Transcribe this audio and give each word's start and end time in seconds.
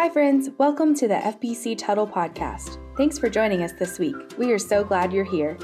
Hi, 0.00 0.08
friends. 0.08 0.48
Welcome 0.58 0.94
to 0.94 1.08
the 1.08 1.14
FBC 1.14 1.76
Tuttle 1.76 2.06
Podcast. 2.06 2.78
Thanks 2.96 3.18
for 3.18 3.28
joining 3.28 3.64
us 3.64 3.72
this 3.72 3.98
week. 3.98 4.14
We 4.38 4.52
are 4.52 4.58
so 4.58 4.84
glad 4.84 5.12
you're 5.12 5.24
here. 5.24 5.58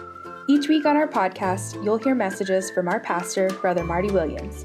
Each 0.49 0.67
week 0.67 0.87
on 0.87 0.97
our 0.97 1.07
podcast, 1.07 1.81
you'll 1.85 1.99
hear 1.99 2.17
messages 2.17 2.69
from 2.69 2.89
our 2.89 2.99
pastor, 2.99 3.49
Brother 3.61 3.85
Marty 3.85 4.11
Williams. 4.11 4.65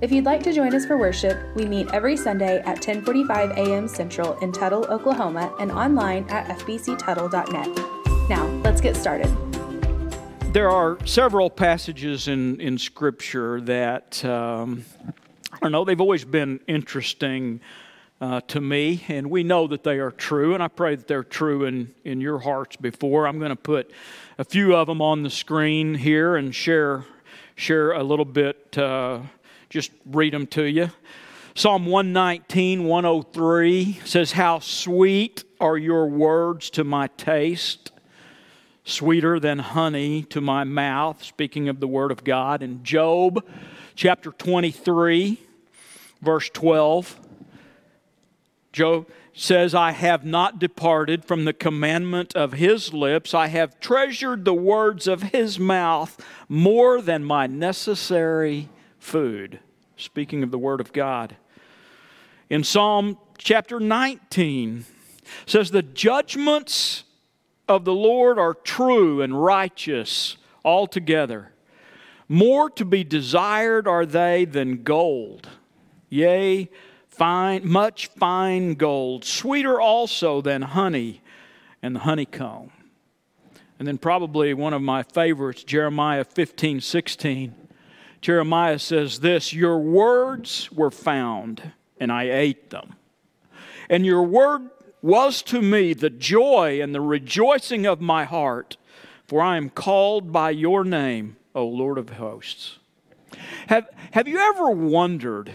If 0.00 0.10
you'd 0.10 0.24
like 0.24 0.42
to 0.44 0.54
join 0.54 0.74
us 0.74 0.86
for 0.86 0.96
worship, 0.96 1.38
we 1.54 1.66
meet 1.66 1.92
every 1.92 2.16
Sunday 2.16 2.60
at 2.60 2.80
10:45 2.80 3.58
a.m. 3.58 3.88
Central 3.88 4.38
in 4.38 4.52
Tuttle, 4.52 4.86
Oklahoma, 4.86 5.54
and 5.60 5.70
online 5.70 6.24
at 6.30 6.58
fbctuttle.net. 6.58 8.30
Now, 8.30 8.46
let's 8.64 8.80
get 8.80 8.96
started. 8.96 9.30
There 10.54 10.70
are 10.70 10.96
several 11.04 11.50
passages 11.50 12.26
in, 12.26 12.58
in 12.58 12.78
Scripture 12.78 13.60
that, 13.60 14.24
um, 14.24 14.86
I 15.52 15.58
don't 15.60 15.72
know, 15.72 15.84
they've 15.84 16.00
always 16.00 16.24
been 16.24 16.60
interesting 16.66 17.60
uh, 18.20 18.40
to 18.48 18.60
me, 18.60 19.02
and 19.08 19.30
we 19.30 19.42
know 19.42 19.66
that 19.66 19.82
they 19.82 19.98
are 19.98 20.10
true, 20.10 20.52
and 20.52 20.62
I 20.62 20.68
pray 20.68 20.94
that 20.94 21.08
they're 21.08 21.24
true 21.24 21.64
in, 21.64 21.94
in 22.04 22.20
your 22.20 22.38
hearts 22.38 22.76
before. 22.76 23.26
I'm 23.26 23.38
going 23.38 23.50
to 23.50 23.56
put 23.56 23.90
a 24.38 24.44
few 24.44 24.76
of 24.76 24.88
them 24.88 25.00
on 25.00 25.22
the 25.22 25.30
screen 25.30 25.94
here 25.94 26.36
and 26.36 26.54
share, 26.54 27.04
share 27.56 27.92
a 27.92 28.02
little 28.02 28.26
bit, 28.26 28.76
uh, 28.76 29.20
just 29.70 29.90
read 30.04 30.34
them 30.34 30.46
to 30.48 30.64
you. 30.64 30.90
Psalm 31.54 31.86
119, 31.86 32.84
103 32.84 34.00
says, 34.04 34.32
How 34.32 34.58
sweet 34.58 35.44
are 35.58 35.78
your 35.78 36.06
words 36.06 36.70
to 36.70 36.84
my 36.84 37.06
taste, 37.16 37.90
sweeter 38.84 39.40
than 39.40 39.58
honey 39.58 40.24
to 40.24 40.40
my 40.42 40.64
mouth, 40.64 41.24
speaking 41.24 41.68
of 41.68 41.80
the 41.80 41.88
Word 41.88 42.12
of 42.12 42.22
God. 42.22 42.62
In 42.62 42.84
Job 42.84 43.44
chapter 43.94 44.30
23, 44.30 45.38
verse 46.22 46.50
12, 46.50 47.18
Job 48.72 49.08
says, 49.32 49.74
I 49.74 49.92
have 49.92 50.24
not 50.24 50.58
departed 50.58 51.24
from 51.24 51.44
the 51.44 51.52
commandment 51.52 52.34
of 52.36 52.54
his 52.54 52.92
lips. 52.92 53.34
I 53.34 53.48
have 53.48 53.80
treasured 53.80 54.44
the 54.44 54.54
words 54.54 55.06
of 55.06 55.22
his 55.22 55.58
mouth 55.58 56.20
more 56.48 57.00
than 57.00 57.24
my 57.24 57.46
necessary 57.46 58.68
food. 58.98 59.60
Speaking 59.96 60.42
of 60.42 60.50
the 60.50 60.58
word 60.58 60.80
of 60.80 60.92
God. 60.92 61.36
In 62.48 62.64
Psalm 62.64 63.18
chapter 63.38 63.80
19, 63.80 64.84
says, 65.46 65.70
The 65.70 65.82
judgments 65.82 67.04
of 67.68 67.84
the 67.84 67.94
Lord 67.94 68.38
are 68.38 68.54
true 68.54 69.22
and 69.22 69.42
righteous 69.42 70.36
altogether. 70.64 71.52
More 72.28 72.70
to 72.70 72.84
be 72.84 73.04
desired 73.04 73.88
are 73.88 74.06
they 74.06 74.44
than 74.44 74.82
gold. 74.82 75.48
Yea, 76.08 76.68
fine, 77.20 77.68
much 77.68 78.06
fine 78.06 78.72
gold, 78.72 79.26
sweeter 79.26 79.78
also 79.78 80.40
than 80.40 80.62
honey 80.62 81.20
and 81.82 81.94
the 81.94 82.00
honeycomb. 82.00 82.70
And 83.78 83.86
then, 83.86 83.98
probably 83.98 84.54
one 84.54 84.72
of 84.72 84.80
my 84.80 85.02
favorites, 85.02 85.62
Jeremiah 85.62 86.24
15 86.24 86.80
16. 86.80 87.54
Jeremiah 88.22 88.78
says 88.78 89.20
this 89.20 89.52
Your 89.52 89.78
words 89.78 90.72
were 90.72 90.90
found, 90.90 91.72
and 91.98 92.10
I 92.10 92.30
ate 92.30 92.70
them. 92.70 92.94
And 93.90 94.06
your 94.06 94.22
word 94.22 94.70
was 95.02 95.42
to 95.42 95.60
me 95.60 95.92
the 95.92 96.08
joy 96.08 96.80
and 96.82 96.94
the 96.94 97.02
rejoicing 97.02 97.84
of 97.84 98.00
my 98.00 98.24
heart, 98.24 98.78
for 99.26 99.42
I 99.42 99.58
am 99.58 99.68
called 99.68 100.32
by 100.32 100.50
your 100.50 100.84
name, 100.84 101.36
O 101.54 101.66
Lord 101.66 101.98
of 101.98 102.10
hosts. 102.10 102.78
Have, 103.66 103.88
have 104.12 104.26
you 104.26 104.38
ever 104.38 104.70
wondered 104.70 105.52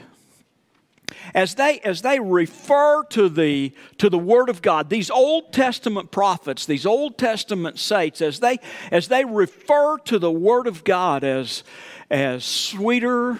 as 1.33 1.55
they 1.55 1.79
as 1.79 2.01
they 2.01 2.19
refer 2.19 3.03
to 3.05 3.29
the 3.29 3.73
to 3.97 4.09
the 4.09 4.17
word 4.17 4.49
of 4.49 4.61
god 4.61 4.89
these 4.89 5.09
old 5.09 5.51
testament 5.53 6.11
prophets 6.11 6.65
these 6.65 6.85
old 6.85 7.17
testament 7.17 7.79
saints 7.79 8.21
as 8.21 8.39
they 8.39 8.57
as 8.91 9.07
they 9.07 9.25
refer 9.25 9.97
to 9.99 10.19
the 10.19 10.31
word 10.31 10.67
of 10.67 10.83
god 10.83 11.23
as 11.23 11.63
as 12.09 12.43
sweeter 12.43 13.39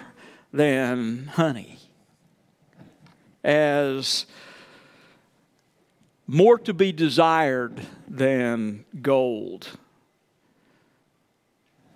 than 0.52 1.26
honey 1.26 1.78
as 3.44 4.26
more 6.26 6.58
to 6.58 6.74
be 6.74 6.90
desired 6.92 7.80
than 8.08 8.84
gold 9.00 9.78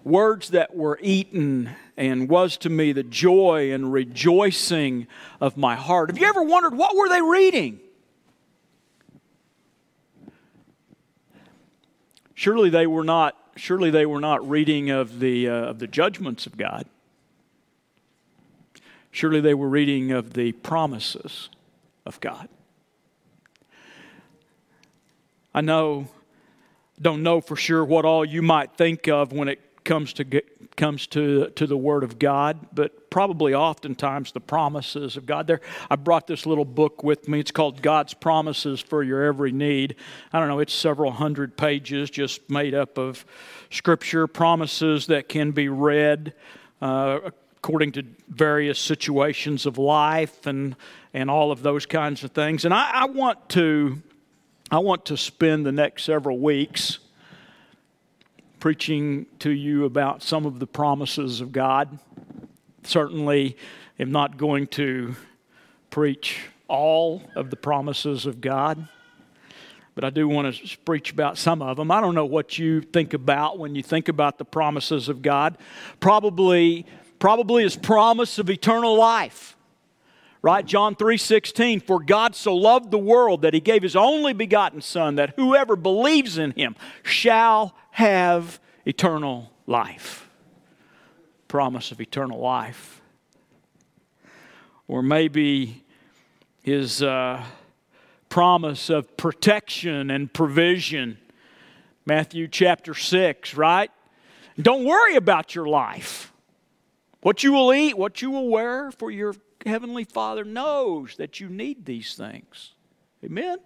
words 0.05 0.51
that 0.51 0.75
were 0.75 0.99
eaten 1.03 1.71
and 1.97 2.29
was 2.29 2.57
to 2.59 2.71
me 2.71 2.93
the 2.93 3.03
joy 3.03 3.73
and 3.73 3.93
rejoicing 3.93 5.07
of 5.41 5.57
my 5.57 5.77
heart. 5.77 6.11
Have 6.11 6.19
you 6.19 6.27
ever 6.27 6.43
wondered 6.43 6.75
what 6.75 6.97
were 6.97 7.09
they 7.09 7.21
reading? 7.21 7.81
Surely 12.35 12.71
they 12.71 12.87
were 12.87 13.05
not 13.05 13.37
surely 13.57 13.91
they 13.91 14.07
were 14.07 14.21
not 14.21 14.49
reading 14.49 14.89
of 14.89 15.21
the 15.21 15.49
uh, 15.49 15.53
of 15.53 15.79
the 15.79 15.87
judgments 15.87 16.47
of 16.47 16.57
God. 16.57 16.87
Surely 19.11 19.41
they 19.41 19.55
were 19.55 19.69
reading 19.69 20.13
of 20.13 20.33
the 20.33 20.53
promises 20.53 21.51
of 22.07 22.19
God. 22.21 22.49
I 25.53 25.61
know 25.61 26.09
don't 27.01 27.23
know 27.23 27.41
for 27.41 27.57
sure 27.57 27.85
what 27.85 28.05
all 28.05 28.25
you 28.25 28.41
might 28.41 28.73
think 28.77 29.09
of 29.09 29.33
when 29.33 29.49
it 29.49 29.61
comes 29.91 30.13
to 30.13 30.23
get, 30.23 30.77
comes 30.77 31.09
to 31.09 31.51
to 31.57 31.67
the 31.67 31.77
Word 31.77 32.05
of 32.05 32.17
God, 32.17 32.69
but 32.73 33.11
probably 33.11 33.55
oftentimes 33.55 34.31
the 34.31 34.41
promises 34.41 35.17
of 35.17 35.27
God. 35.27 35.49
There, 35.49 35.61
I 35.91 35.97
brought 35.97 36.29
this 36.29 36.47
little 36.47 36.65
book 36.65 37.03
with 37.03 37.27
me. 37.27 37.41
It's 37.41 37.51
called 37.51 37.83
God's 37.83 38.15
Promises 38.15 38.81
for 38.81 39.03
Your 39.03 39.25
Every 39.25 39.51
Need. 39.51 39.97
I 40.33 40.39
don't 40.39 40.47
know. 40.47 40.61
It's 40.61 40.73
several 40.73 41.11
hundred 41.11 41.57
pages, 41.57 42.09
just 42.09 42.49
made 42.49 42.73
up 42.73 42.99
of 42.99 43.27
Scripture 43.69 44.29
promises 44.29 45.09
that 45.09 45.29
can 45.29 45.51
be 45.51 45.69
read. 45.69 46.35
Uh, 46.81 47.31
according 47.57 47.93
to 47.93 48.03
various 48.29 48.79
situations 48.79 49.67
of 49.67 49.77
life 49.77 50.47
and 50.47 50.77
and 51.13 51.29
all 51.29 51.51
of 51.51 51.63
those 51.63 51.85
kinds 51.85 52.23
of 52.23 52.31
things. 52.31 52.65
And 52.65 52.73
I, 52.73 52.91
I 52.93 53.05
want 53.07 53.49
to 53.51 54.01
I 54.71 54.79
want 54.79 55.07
to 55.07 55.17
spend 55.17 55.67
the 55.67 55.73
next 55.73 56.05
several 56.05 56.39
weeks 56.39 57.01
preaching 58.61 59.27
to 59.39 59.51
you 59.51 59.87
about 59.87 60.23
some 60.23 60.45
of 60.45 60.59
the 60.61 60.67
promises 60.67 61.41
of 61.41 61.51
God. 61.51 61.99
Certainly, 62.85 63.57
am 63.99 64.13
not 64.13 64.37
going 64.37 64.67
to 64.69 65.17
preach 65.91 66.41
all 66.69 67.23
of 67.35 67.51
the 67.51 67.57
promises 67.57 68.27
of 68.27 68.41
God, 68.41 68.87
but 69.95 70.05
I 70.05 70.11
do 70.11 70.29
want 70.29 70.55
to 70.55 70.79
preach 70.79 71.11
about 71.11 71.37
some 71.37 71.63
of 71.63 71.79
them. 71.79 71.91
I 71.91 72.01
don't 72.01 72.15
know 72.15 72.27
what 72.27 72.59
you 72.59 72.83
think 72.83 73.15
about 73.15 73.59
when 73.59 73.75
you 73.75 73.83
think 73.83 74.09
about 74.09 74.39
the 74.39 74.45
promises 74.45 75.09
of 75.09 75.23
God. 75.23 75.59
Probably, 75.99 76.87
probably 77.19 77.65
His 77.65 77.77
promise 77.77 78.39
of 78.39 78.49
eternal 78.49 78.95
life 78.97 79.57
right 80.43 80.65
john 80.67 80.95
3.16 80.95 81.83
for 81.83 82.03
god 82.03 82.35
so 82.35 82.55
loved 82.55 82.91
the 82.91 82.99
world 82.99 83.43
that 83.43 83.55
he 83.55 83.61
gave 83.61 83.83
his 83.83 83.97
only 83.97 84.33
begotten 84.33 84.81
son 84.81 85.17
that 85.17 85.35
whoever 85.37 85.77
believes 85.77 86.39
in 86.39 86.53
him 86.53 86.75
shall 87.03 87.75
have 87.91 88.61
eternal 88.85 89.53
life. 89.67 90.29
Promise 91.49 91.93
of 91.93 92.01
eternal 92.01 92.41
life. 92.41 93.01
Or 94.89 95.03
maybe 95.03 95.85
his 96.63 97.03
uh, 97.03 97.45
promise 98.29 98.91
of 98.91 99.17
protection 99.17 100.11
and 100.11 100.33
provision. 100.33 101.19
Matthew 102.05 102.49
chapter 102.49 102.95
6, 102.95 103.55
right? 103.55 103.91
Don't 104.61 104.85
worry 104.85 105.17
about 105.17 105.55
your 105.55 105.67
life. 105.67 106.33
What 107.23 107.45
you 107.45 107.53
will 107.53 107.73
eat, 107.73 107.97
what 107.97 108.23
you 108.23 108.31
will 108.31 108.49
wear, 108.49 108.91
for 108.91 109.11
your 109.11 109.35
heavenly 109.67 110.05
Father 110.05 110.45
knows 110.45 111.17
that 111.17 111.41
you 111.41 111.49
need 111.49 111.85
these 111.85 112.15
things. 112.15 112.75
Amen? 113.25 113.59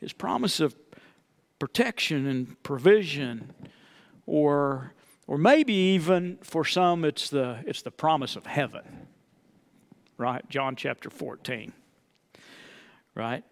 His 0.00 0.12
promise 0.12 0.60
of 0.60 0.76
protection 1.58 2.26
and 2.26 2.62
provision 2.62 3.52
or 4.26 4.92
or 5.26 5.36
maybe 5.36 5.74
even 5.74 6.38
for 6.42 6.64
some 6.64 7.04
it's 7.04 7.30
the 7.30 7.62
it's 7.66 7.82
the 7.82 7.90
promise 7.90 8.36
of 8.36 8.46
heaven 8.46 9.08
right? 10.16 10.48
John 10.48 10.76
chapter 10.76 11.10
14 11.10 11.72
right? 13.14 13.42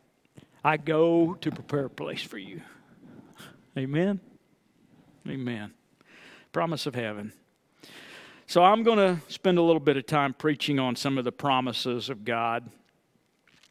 I 0.65 0.77
go 0.77 1.35
to 1.35 1.51
prepare 1.51 1.87
a 1.87 1.91
place 1.91 2.23
for 2.23 2.39
you. 2.39 2.61
Amen? 3.77 4.21
Amen. 5.29 5.73
Promise 6.53 6.87
of 6.87 6.95
heaven 6.95 7.33
so 8.47 8.63
i'm 8.63 8.83
going 8.83 8.99
to 8.99 9.21
spend 9.33 9.59
a 9.59 9.63
little 9.63 9.81
bit 9.81 9.97
of 9.97 10.07
time 10.07 10.33
preaching 10.33 10.79
on 10.79 10.97
some 10.97 11.19
of 11.19 11.25
the 11.25 11.33
promises 11.33 12.09
of 12.09 12.25
god 12.25 12.69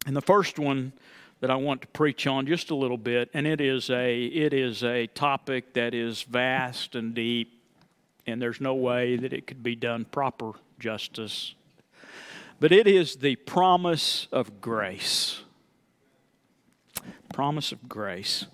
and 0.06 0.16
the 0.16 0.22
first 0.22 0.58
one 0.58 0.92
that 1.40 1.50
I 1.50 1.56
want 1.56 1.82
to 1.82 1.88
preach 1.88 2.26
on 2.26 2.46
just 2.46 2.70
a 2.70 2.74
little 2.74 2.96
bit, 2.96 3.30
and 3.34 3.46
it 3.46 3.60
is 3.60 3.90
a 3.90 4.24
it 4.24 4.52
is 4.54 4.82
a 4.82 5.06
topic 5.08 5.74
that 5.74 5.94
is 5.94 6.22
vast 6.22 6.94
and 6.94 7.14
deep, 7.14 7.62
and 8.26 8.40
there's 8.40 8.60
no 8.60 8.74
way 8.74 9.16
that 9.16 9.32
it 9.32 9.46
could 9.46 9.62
be 9.62 9.76
done 9.76 10.06
proper 10.06 10.52
justice. 10.78 11.54
But 12.58 12.72
it 12.72 12.86
is 12.86 13.16
the 13.16 13.36
promise 13.36 14.28
of 14.32 14.60
grace. 14.60 15.42
promise 17.34 17.70
of 17.70 17.86
grace. 17.86 18.46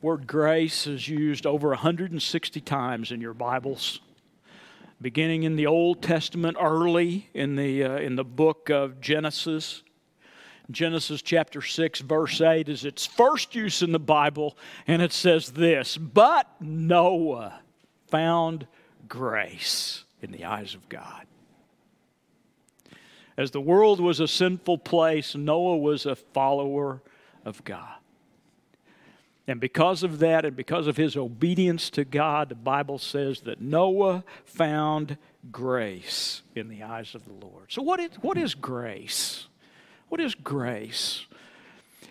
word 0.00 0.26
grace 0.26 0.86
is 0.86 1.08
used 1.08 1.44
over 1.44 1.68
160 1.68 2.60
times 2.62 3.12
in 3.12 3.20
your 3.20 3.34
Bibles, 3.34 4.00
beginning 5.02 5.42
in 5.42 5.56
the 5.56 5.66
Old 5.66 6.00
Testament, 6.00 6.56
early 6.60 7.28
in 7.34 7.56
the, 7.56 7.82
uh, 7.84 7.96
in 7.96 8.16
the 8.16 8.24
book 8.24 8.70
of 8.70 9.00
Genesis. 9.00 9.82
Genesis 10.70 11.20
chapter 11.20 11.60
6, 11.60 12.00
verse 12.00 12.40
8 12.40 12.68
is 12.68 12.84
its 12.84 13.04
first 13.04 13.54
use 13.54 13.82
in 13.82 13.92
the 13.92 13.98
Bible, 13.98 14.56
and 14.86 15.02
it 15.02 15.12
says 15.12 15.50
this 15.50 15.98
But 15.98 16.46
Noah 16.60 17.60
found 18.06 18.66
grace 19.08 20.04
in 20.22 20.30
the 20.30 20.44
eyes 20.44 20.74
of 20.74 20.88
God. 20.88 21.26
As 23.36 23.50
the 23.50 23.60
world 23.60 24.00
was 24.00 24.20
a 24.20 24.28
sinful 24.28 24.78
place, 24.78 25.34
Noah 25.34 25.78
was 25.78 26.06
a 26.06 26.14
follower 26.14 27.02
of 27.44 27.64
God. 27.64 28.01
And 29.48 29.58
because 29.58 30.02
of 30.02 30.20
that, 30.20 30.44
and 30.44 30.56
because 30.56 30.86
of 30.86 30.96
his 30.96 31.16
obedience 31.16 31.90
to 31.90 32.04
God, 32.04 32.48
the 32.48 32.54
Bible 32.54 32.98
says 32.98 33.40
that 33.40 33.60
Noah 33.60 34.24
found 34.44 35.16
grace 35.50 36.42
in 36.54 36.68
the 36.68 36.84
eyes 36.84 37.14
of 37.14 37.24
the 37.24 37.32
Lord. 37.32 37.72
So, 37.72 37.82
what 37.82 37.98
is, 37.98 38.10
what 38.20 38.38
is 38.38 38.54
grace? 38.54 39.46
What 40.08 40.20
is 40.20 40.34
grace? 40.34 41.26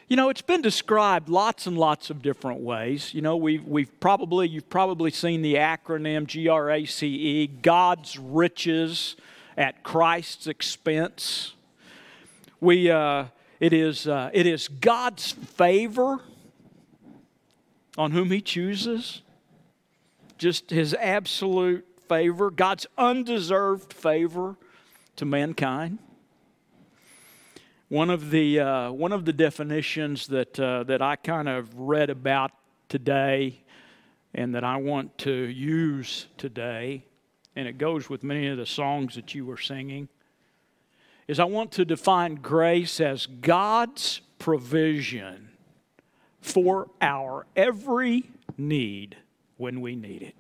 You 0.10 0.18
know, 0.18 0.28
it's 0.28 0.42
been 0.42 0.62
described 0.62 1.30
lots 1.30 1.68
and 1.68 1.78
lots 1.78 2.10
of 2.10 2.22
different 2.22 2.60
ways. 2.60 3.13
You 3.13 3.22
know, 3.22 3.38
we've, 3.38 3.63
we've 3.63 3.98
probably, 4.01 4.50
you've 4.50 4.69
probably 4.69 5.10
seen 5.10 5.42
the 5.42 5.56
acronym 5.56 6.28
G 6.28 6.50
R 6.50 6.69
A 6.69 6.86
C 6.86 7.07
E, 7.07 7.48
God's 7.48 8.19
riches 8.19 9.16
at 9.56 9.83
Christ's 9.83 10.48
expense. 10.48 11.54
We, 12.60 12.92
uh, 12.92 13.25
it, 13.62 13.72
is, 13.72 14.06
uh, 14.06 14.31
it 14.33 14.45
is 14.45 14.68
God's 14.68 15.31
favor 15.31 16.19
on 18.01 18.09
whom 18.09 18.31
He 18.31 18.42
chooses, 18.42 19.21
just 20.39 20.71
His 20.71 20.95
absolute 20.95 21.86
favor, 22.09 22.50
God's 22.50 22.88
undeserved 22.98 23.94
favor 23.94 24.56
to 25.18 25.25
mankind. 25.25 26.00
One 27.89 28.09
of 28.09 28.31
the, 28.31 28.59
uh, 28.59 28.92
one 28.92 29.12
of 29.12 29.25
the 29.25 29.33
definitions 29.33 30.25
that, 30.27 30.59
uh, 30.59 30.83
that 30.86 31.03
I 31.03 31.15
kind 31.15 31.48
of 31.48 31.77
read 31.77 32.09
about 32.09 32.50
today 32.89 33.62
and 34.33 34.56
that 34.56 34.63
I 34.63 34.77
want 34.77 35.15
to 35.19 35.31
use 35.31 36.25
today, 36.39 37.06
and 37.56 37.68
it 37.68 37.77
goes 37.77 38.09
with 38.09 38.24
many 38.24 38.47
of 38.47 38.57
the 38.57 38.65
songs 38.65 39.13
that 39.13 39.36
you 39.36 39.45
were 39.45 39.59
singing, 39.59 40.09
is 41.27 41.39
I 41.39 41.44
want 41.44 41.71
to 41.74 41.86
define 41.86 42.33
grace 42.33 43.00
as 43.00 43.27
God's 43.27 44.21
provision 44.39 45.50
for 46.42 46.90
our 47.00 47.46
every 47.56 48.30
need 48.58 49.16
when 49.58 49.82
we 49.82 49.96
need 49.96 50.22
it. 50.24 50.36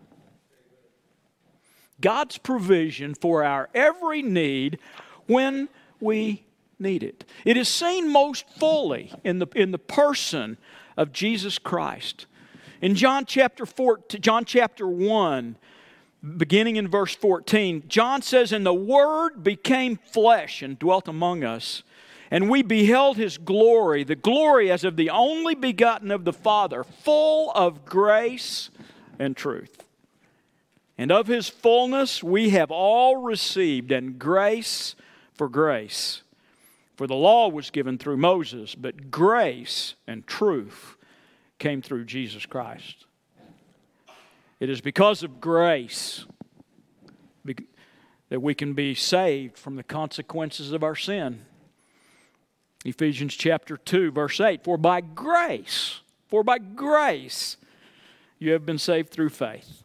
God's 2.01 2.37
provision 2.37 3.13
for 3.13 3.43
our 3.43 3.69
every 3.73 4.21
need 4.23 4.79
when 5.27 5.69
we 5.99 6.43
need 6.79 7.03
it. 7.03 7.23
It 7.45 7.55
is 7.55 7.69
seen 7.69 8.11
most 8.11 8.49
fully 8.57 9.13
in 9.23 9.39
the, 9.39 9.47
in 9.55 9.71
the 9.71 9.77
person 9.77 10.57
of 10.97 11.13
Jesus 11.13 11.59
Christ. 11.59 12.25
In 12.81 12.95
John 12.95 13.25
chapter 13.25 13.67
4, 13.67 13.99
John 14.19 14.43
chapter 14.43 14.87
1, 14.87 15.55
beginning 16.37 16.77
in 16.77 16.87
verse 16.87 17.15
14, 17.15 17.83
John 17.87 18.23
says, 18.23 18.51
And 18.51 18.65
the 18.65 18.73
Word 18.73 19.43
became 19.43 19.97
flesh 19.97 20.63
and 20.63 20.77
dwelt 20.79 21.07
among 21.07 21.43
us 21.43 21.83
and 22.31 22.49
we 22.49 22.61
beheld 22.63 23.17
his 23.17 23.37
glory, 23.37 24.05
the 24.05 24.15
glory 24.15 24.71
as 24.71 24.85
of 24.85 24.95
the 24.95 25.09
only 25.09 25.53
begotten 25.53 26.09
of 26.09 26.23
the 26.23 26.33
Father, 26.33 26.83
full 26.83 27.51
of 27.51 27.83
grace 27.83 28.69
and 29.19 29.35
truth. 29.35 29.83
And 30.97 31.11
of 31.11 31.27
his 31.27 31.49
fullness 31.49 32.23
we 32.23 32.51
have 32.51 32.71
all 32.71 33.17
received, 33.17 33.91
and 33.91 34.17
grace 34.17 34.95
for 35.33 35.49
grace. 35.49 36.23
For 36.95 37.05
the 37.05 37.15
law 37.15 37.49
was 37.49 37.69
given 37.69 37.97
through 37.97 38.17
Moses, 38.17 38.75
but 38.75 39.11
grace 39.11 39.95
and 40.07 40.25
truth 40.25 40.95
came 41.59 41.81
through 41.81 42.05
Jesus 42.05 42.45
Christ. 42.45 43.05
It 44.59 44.69
is 44.69 44.79
because 44.79 45.23
of 45.23 45.41
grace 45.41 46.25
that 48.29 48.41
we 48.41 48.53
can 48.53 48.73
be 48.73 48.95
saved 48.95 49.57
from 49.57 49.75
the 49.75 49.83
consequences 49.83 50.71
of 50.71 50.83
our 50.83 50.95
sin. 50.95 51.45
Ephesians 52.83 53.35
chapter 53.35 53.77
2, 53.77 54.11
verse 54.11 54.39
8 54.39 54.63
For 54.63 54.77
by 54.77 55.01
grace, 55.01 56.01
for 56.27 56.43
by 56.43 56.57
grace, 56.57 57.57
you 58.39 58.51
have 58.53 58.65
been 58.65 58.79
saved 58.79 59.09
through 59.09 59.29
faith. 59.29 59.83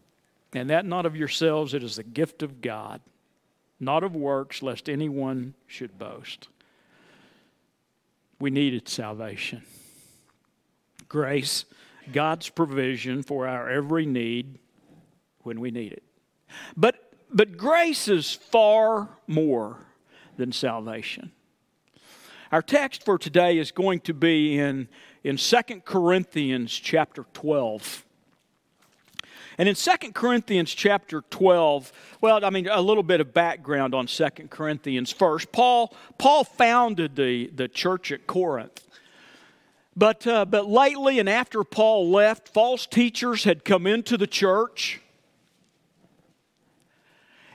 And 0.55 0.71
that 0.71 0.87
not 0.87 1.05
of 1.05 1.17
yourselves, 1.17 1.75
it 1.75 1.83
is 1.83 1.97
the 1.97 2.03
gift 2.03 2.43
of 2.43 2.63
God, 2.63 3.01
not 3.79 4.03
of 4.03 4.17
works, 4.17 4.63
lest 4.63 4.89
anyone 4.89 5.55
should 5.67 5.99
boast. 5.99 6.49
We 8.39 8.51
needed 8.51 8.89
salvation. 8.89 9.63
Grace, 11.09 11.67
God's 12.13 12.49
provision 12.49 13.23
for 13.23 13.47
our 13.47 13.69
every 13.69 14.07
need 14.07 14.59
when 15.43 15.61
we 15.61 15.71
need 15.71 15.93
it. 15.93 16.03
But, 16.77 17.13
but 17.31 17.57
grace 17.57 18.09
is 18.09 18.33
far 18.33 19.09
more 19.27 19.79
than 20.37 20.53
salvation. 20.53 21.33
Our 22.53 22.63
text 22.63 23.05
for 23.05 23.19
today 23.19 23.59
is 23.59 23.73
going 23.73 24.01
to 24.01 24.15
be 24.15 24.57
in, 24.57 24.89
in 25.25 25.37
2 25.37 25.57
Corinthians 25.85 26.73
chapter 26.73 27.25
12. 27.35 28.05
And 29.59 29.69
in 29.69 29.75
2 29.75 30.13
Corinthians 30.13 30.73
chapter 30.73 31.23
12, 31.31 31.93
well, 32.21 32.45
I 32.45 32.51
mean, 32.51 32.69
a 32.69 32.81
little 32.81 33.03
bit 33.03 33.21
of 33.21 33.35
background 33.35 33.97
on 33.97 34.07
2 34.07 34.29
Corinthians 34.49 35.11
first. 35.11 35.51
Paul, 35.51 35.93
Paul 36.19 36.45
founded 36.45 37.17
the, 37.17 37.49
the 37.49 37.67
church 37.67 38.13
at 38.13 38.29
Corinth. 38.29 38.87
But, 39.97 40.25
uh, 40.27 40.45
but 40.45 40.69
lately, 40.69 41.19
and 41.19 41.29
after 41.29 41.65
Paul 41.65 42.11
left, 42.11 42.49
false 42.49 42.87
teachers 42.87 43.43
had 43.43 43.65
come 43.65 43.89
into 43.89 44.17
the 44.17 44.27
church. 44.29 45.01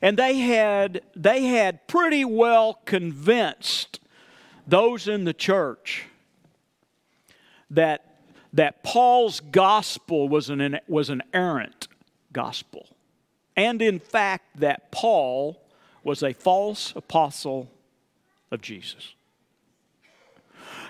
And 0.01 0.17
they 0.17 0.39
had, 0.39 1.01
they 1.15 1.43
had 1.43 1.87
pretty 1.87 2.25
well 2.25 2.81
convinced 2.83 4.00
those 4.67 5.07
in 5.07 5.23
the 5.23 5.33
church 5.33 6.05
that, 7.71 8.17
that 8.53 8.83
Paul's 8.83 9.39
gospel 9.39 10.29
was 10.29 10.49
an, 10.49 10.79
was 10.87 11.09
an 11.09 11.23
errant 11.33 11.87
gospel. 12.33 12.87
And 13.55 13.81
in 13.81 13.99
fact, 13.99 14.59
that 14.59 14.91
Paul 14.91 15.61
was 16.03 16.23
a 16.23 16.33
false 16.33 16.93
apostle 16.95 17.69
of 18.51 18.61
Jesus. 18.61 19.13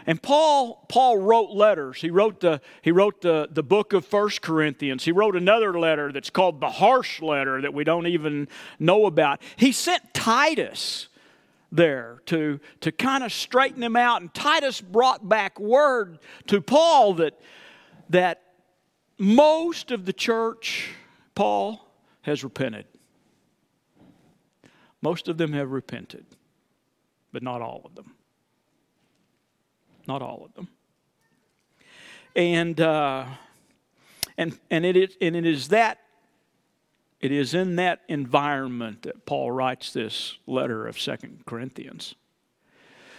And 0.07 0.21
Paul, 0.21 0.85
Paul 0.89 1.17
wrote 1.17 1.51
letters. 1.51 2.01
He 2.01 2.09
wrote, 2.09 2.39
the, 2.39 2.61
he 2.81 2.91
wrote 2.91 3.21
the, 3.21 3.47
the 3.51 3.61
book 3.63 3.93
of 3.93 4.05
First 4.05 4.41
Corinthians. 4.41 5.05
He 5.05 5.11
wrote 5.11 5.35
another 5.35 5.77
letter 5.77 6.11
that's 6.11 6.29
called 6.29 6.59
the 6.59 6.69
harsh 6.69 7.21
letter 7.21 7.61
that 7.61 7.73
we 7.73 7.83
don't 7.83 8.07
even 8.07 8.47
know 8.79 9.05
about. 9.05 9.41
He 9.57 9.71
sent 9.71 10.13
Titus 10.13 11.07
there 11.71 12.21
to, 12.25 12.59
to 12.81 12.91
kind 12.91 13.23
of 13.23 13.31
straighten 13.31 13.81
him 13.81 13.95
out. 13.95 14.21
And 14.21 14.33
Titus 14.33 14.81
brought 14.81 15.27
back 15.27 15.59
word 15.59 16.19
to 16.47 16.61
Paul 16.61 17.13
that, 17.15 17.39
that 18.09 18.41
most 19.17 19.91
of 19.91 20.05
the 20.05 20.13
church, 20.13 20.89
Paul, 21.35 21.87
has 22.23 22.43
repented. 22.43 22.85
Most 25.01 25.27
of 25.27 25.37
them 25.37 25.53
have 25.53 25.71
repented, 25.71 26.25
but 27.31 27.41
not 27.41 27.61
all 27.61 27.81
of 27.85 27.95
them. 27.95 28.13
Not 30.07 30.21
all 30.21 30.43
of 30.45 30.53
them. 30.53 30.67
And, 32.35 32.79
uh, 32.79 33.25
and, 34.37 34.57
and, 34.69 34.85
it 34.85 34.95
is, 34.95 35.17
and 35.21 35.35
it 35.35 35.45
is 35.45 35.69
that 35.69 35.99
it 37.21 37.31
is 37.31 37.53
in 37.53 37.75
that 37.75 38.01
environment 38.07 39.03
that 39.03 39.25
Paul 39.25 39.51
writes 39.51 39.93
this 39.93 40.37
letter 40.47 40.87
of 40.87 40.99
Second 40.99 41.45
Corinthians. 41.45 42.15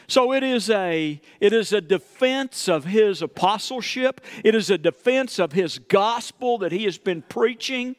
So 0.08 0.32
it 0.32 0.42
is 0.42 0.68
a 0.68 1.20
it 1.40 1.52
is 1.52 1.72
a 1.72 1.80
defense 1.80 2.68
of 2.68 2.84
his 2.84 3.22
apostleship. 3.22 4.20
It 4.44 4.54
is 4.54 4.68
a 4.68 4.76
defense 4.76 5.38
of 5.38 5.52
his 5.52 5.78
gospel 5.78 6.58
that 6.58 6.72
he 6.72 6.84
has 6.84 6.98
been 6.98 7.22
preaching 7.22 7.96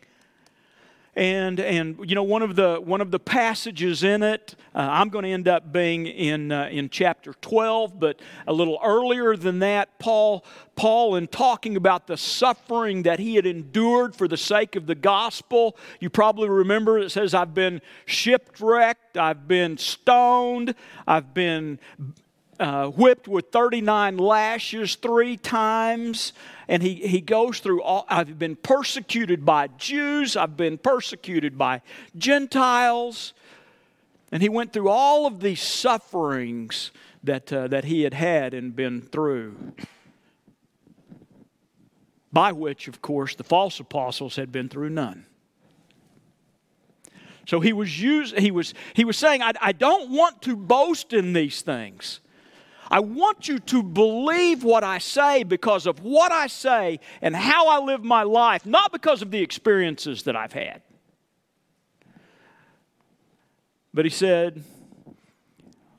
and 1.15 1.59
and 1.59 1.97
you 2.09 2.15
know 2.15 2.23
one 2.23 2.41
of 2.41 2.55
the 2.55 2.81
one 2.83 2.99
of 2.99 3.11
the 3.11 3.19
passages 3.19 4.03
in 4.03 4.23
it 4.23 4.55
uh, 4.73 4.79
i'm 4.79 5.09
going 5.09 5.23
to 5.23 5.29
end 5.29 5.47
up 5.47 5.71
being 5.71 6.07
in 6.07 6.51
uh, 6.51 6.67
in 6.71 6.89
chapter 6.89 7.33
12 7.41 7.99
but 7.99 8.19
a 8.47 8.53
little 8.53 8.79
earlier 8.83 9.35
than 9.37 9.59
that 9.59 9.99
paul 9.99 10.43
paul 10.75 11.15
in 11.15 11.27
talking 11.27 11.75
about 11.75 12.07
the 12.07 12.17
suffering 12.17 13.03
that 13.03 13.19
he 13.19 13.35
had 13.35 13.45
endured 13.45 14.15
for 14.15 14.27
the 14.27 14.37
sake 14.37 14.75
of 14.75 14.87
the 14.87 14.95
gospel 14.95 15.77
you 15.99 16.09
probably 16.09 16.49
remember 16.49 16.97
it 16.97 17.11
says 17.11 17.35
i've 17.35 17.53
been 17.53 17.79
shipwrecked 18.05 19.15
i've 19.15 19.47
been 19.47 19.77
stoned 19.77 20.73
i've 21.07 21.33
been 21.33 21.77
uh, 22.59 22.87
whipped 22.87 23.27
with 23.27 23.51
39 23.51 24.17
lashes 24.17 24.95
three 24.95 25.37
times. 25.37 26.33
And 26.67 26.81
he, 26.81 26.95
he 26.95 27.21
goes 27.21 27.59
through 27.59 27.81
all, 27.81 28.05
I've 28.09 28.39
been 28.39 28.55
persecuted 28.55 29.45
by 29.45 29.67
Jews, 29.77 30.37
I've 30.37 30.57
been 30.57 30.77
persecuted 30.77 31.57
by 31.57 31.81
Gentiles. 32.17 33.33
And 34.31 34.41
he 34.41 34.49
went 34.49 34.73
through 34.73 34.89
all 34.89 35.27
of 35.27 35.41
these 35.41 35.61
sufferings 35.61 36.91
that, 37.23 37.51
uh, 37.53 37.67
that 37.67 37.85
he 37.85 38.01
had 38.01 38.13
had 38.13 38.53
and 38.53 38.75
been 38.75 39.01
through. 39.01 39.73
By 42.31 42.51
which, 42.51 42.87
of 42.87 43.01
course, 43.01 43.35
the 43.35 43.43
false 43.43 43.79
apostles 43.79 44.35
had 44.35 44.51
been 44.51 44.69
through 44.69 44.89
none. 44.89 45.27
So 47.45 47.59
he 47.59 47.73
was, 47.73 48.01
used, 48.01 48.37
he 48.39 48.51
was, 48.51 48.73
he 48.93 49.03
was 49.03 49.17
saying, 49.17 49.41
I, 49.41 49.51
I 49.61 49.71
don't 49.73 50.11
want 50.11 50.41
to 50.43 50.55
boast 50.55 51.13
in 51.13 51.33
these 51.33 51.61
things. 51.61 52.21
I 52.93 52.99
want 52.99 53.47
you 53.47 53.57
to 53.57 53.81
believe 53.81 54.63
what 54.63 54.83
I 54.83 54.99
say 54.99 55.41
because 55.41 55.87
of 55.87 56.03
what 56.03 56.31
I 56.31 56.45
say 56.45 56.99
and 57.23 57.35
how 57.35 57.67
I 57.67 57.83
live 57.83 58.03
my 58.03 58.21
life, 58.21 58.67
not 58.67 58.91
because 58.91 59.23
of 59.23 59.31
the 59.31 59.41
experiences 59.41 60.21
that 60.23 60.35
I've 60.35 60.53
had. 60.53 60.83
But 63.95 64.05
he 64.05 64.11
said, 64.11 64.63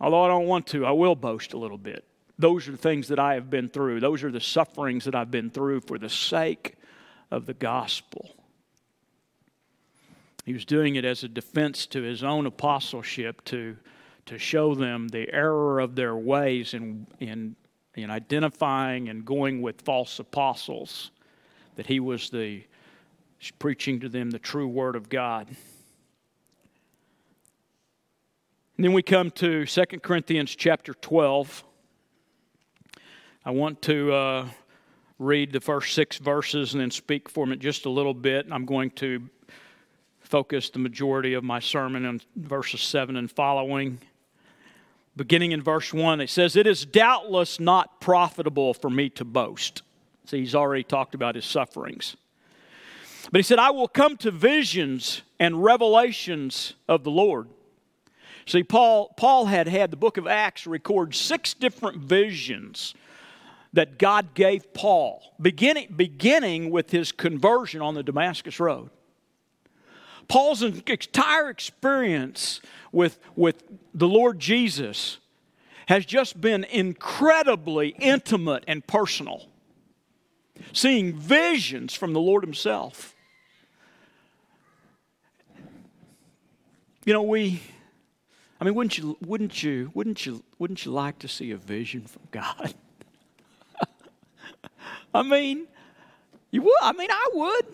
although 0.01 0.23
I 0.23 0.29
don't 0.29 0.47
want 0.47 0.69
to, 0.69 0.87
I 0.87 0.93
will 0.93 1.17
boast 1.17 1.53
a 1.53 1.59
little 1.59 1.79
bit. 1.79 2.05
Those 2.39 2.69
are 2.69 2.71
the 2.71 2.79
things 2.79 3.09
that 3.09 3.19
I 3.19 3.35
have 3.35 3.51
been 3.51 3.69
through. 3.69 3.99
Those 3.99 4.23
are 4.23 4.31
the 4.31 4.39
sufferings 4.39 5.05
that 5.07 5.17
I've 5.17 5.33
been 5.33 5.51
through 5.51 5.81
for 5.81 5.99
the 5.99 6.09
sake 6.09 6.77
of 7.29 7.47
the 7.47 7.55
gospel. 7.55 8.37
He 10.47 10.53
was 10.53 10.65
doing 10.65 10.95
it 10.95 11.05
as 11.05 11.25
a 11.25 11.29
defense 11.29 11.87
to 11.87 12.03
his 12.03 12.23
own 12.23 12.47
apostleship 12.47 13.45
to 13.47 13.79
to 14.27 14.39
show 14.39 14.75
them 14.75 15.09
the 15.09 15.33
error 15.33 15.81
of 15.81 15.95
their 15.95 16.17
ways 16.17 16.75
in, 16.75 17.07
in, 17.21 17.57
in 17.95 18.11
identifying 18.11 19.09
and 19.09 19.25
going 19.25 19.61
with 19.61 19.81
false 19.83 20.19
apostles, 20.19 21.11
that 21.77 21.87
he 21.87 22.01
was 22.01 22.31
the 22.31 22.65
preaching 23.59 24.01
to 24.01 24.09
them 24.09 24.31
the 24.31 24.39
true 24.39 24.69
word 24.69 24.97
of 24.97 25.09
God. 25.09 25.49
And 28.77 28.85
then 28.85 28.93
we 28.93 29.03
come 29.03 29.31
to 29.33 29.67
2 29.67 29.85
Corinthians 30.03 30.57
chapter 30.57 30.95
12. 30.95 31.63
I 33.45 33.51
want 33.51 33.83
to 33.83 34.13
uh, 34.13 34.49
read 35.19 35.53
the 35.53 35.61
first 35.61 35.95
six 35.95 36.17
verses 36.17 36.73
and 36.73 36.81
then 36.81 36.91
speak 36.91 37.29
for 37.29 37.47
them 37.47 37.59
just 37.61 37.85
a 37.85 37.91
little 37.91 38.15
bit. 38.15 38.47
I'm 38.51 38.65
going 38.65 38.91
to 38.93 39.29
focus 40.21 40.71
the 40.71 40.79
majority 40.79 41.35
of 41.35 41.45
my 41.45 41.61
sermon 41.61 42.05
on 42.07 42.21
verses 42.35 42.81
7 42.81 43.17
and 43.17 43.31
following 43.31 43.99
beginning 45.17 45.53
in 45.53 45.63
verse 45.63 45.93
1, 45.93 46.21
it 46.21 46.31
says, 46.31 46.57
It 46.57 46.67
is 46.67 46.85
doubtless 46.85 47.61
not 47.61 48.01
profitable 48.01 48.75
for 48.75 48.91
me 48.91 49.09
to 49.11 49.25
boast. 49.25 49.83
See, 50.27 50.41
he's 50.41 50.55
already 50.55 50.85
talked 50.85 51.15
about 51.15 51.35
his 51.35 51.45
sufferings. 51.45 52.17
But 53.31 53.39
he 53.39 53.43
said, 53.43 53.59
I 53.59 53.71
will 53.71 53.89
come 53.89 54.17
to 54.19 54.31
visions 54.31 55.23
and 55.39 55.63
revelations 55.63 56.75
of 56.89 57.05
the 57.05 57.11
Lord. 57.11 57.49
See, 58.47 58.63
Paul, 58.63 59.15
Paul 59.17 59.47
had 59.47 59.69
had 59.69 59.91
the 59.91 59.97
book 59.97 60.17
of 60.19 60.27
Acts 60.27 60.67
record 60.67 61.15
six 61.15 61.55
different 61.55 61.99
visions 61.99 62.95
that 63.73 63.99
God 63.99 64.35
gave 64.35 64.73
Paul, 64.75 65.23
beginning, 65.41 65.95
beginning 65.97 66.71
with 66.71 66.91
his 66.91 67.11
conversion 67.11 67.81
on 67.81 67.95
the 67.95 68.03
Damascus 68.03 68.61
Road. 68.61 68.91
Paul's 70.29 70.63
entire 70.63 71.51
experience 71.51 72.61
with, 72.93 73.19
with 73.37 73.63
the 73.93 74.09
Lord 74.09 74.39
Jesus 74.39 75.19
has 75.87 76.07
just 76.07 76.41
been 76.41 76.65
incredibly 76.65 77.91
intimate 78.01 78.65
and 78.67 78.87
personal. 78.87 79.49
Seeing 80.73 81.13
visions 81.15 81.95
from 81.95 82.13
the 82.13 82.21
Lord 82.21 82.45
Himself. 82.45 83.15
You 87.05 87.13
know, 87.13 87.23
we, 87.23 87.61
I 88.61 88.65
mean, 88.65 88.75
wouldn't 88.75 88.97
you, 88.97 89.19
wouldn't 89.21 89.63
you, 89.63 89.91
wouldn't 89.95 90.25
you, 90.25 90.43
wouldn't 90.59 90.85
you 90.87 90.93
like 90.93 91.19
to 91.19 91.29
see 91.29 91.51
a 91.51 91.57
vision 91.57 92.03
from 92.03 92.23
God? 92.31 92.75
I 95.15 95.23
mean, 95.23 95.67
you 96.51 96.63
would. 96.63 96.79
I 96.81 96.93
mean, 96.93 97.11
I 97.11 97.29
would. 97.35 97.67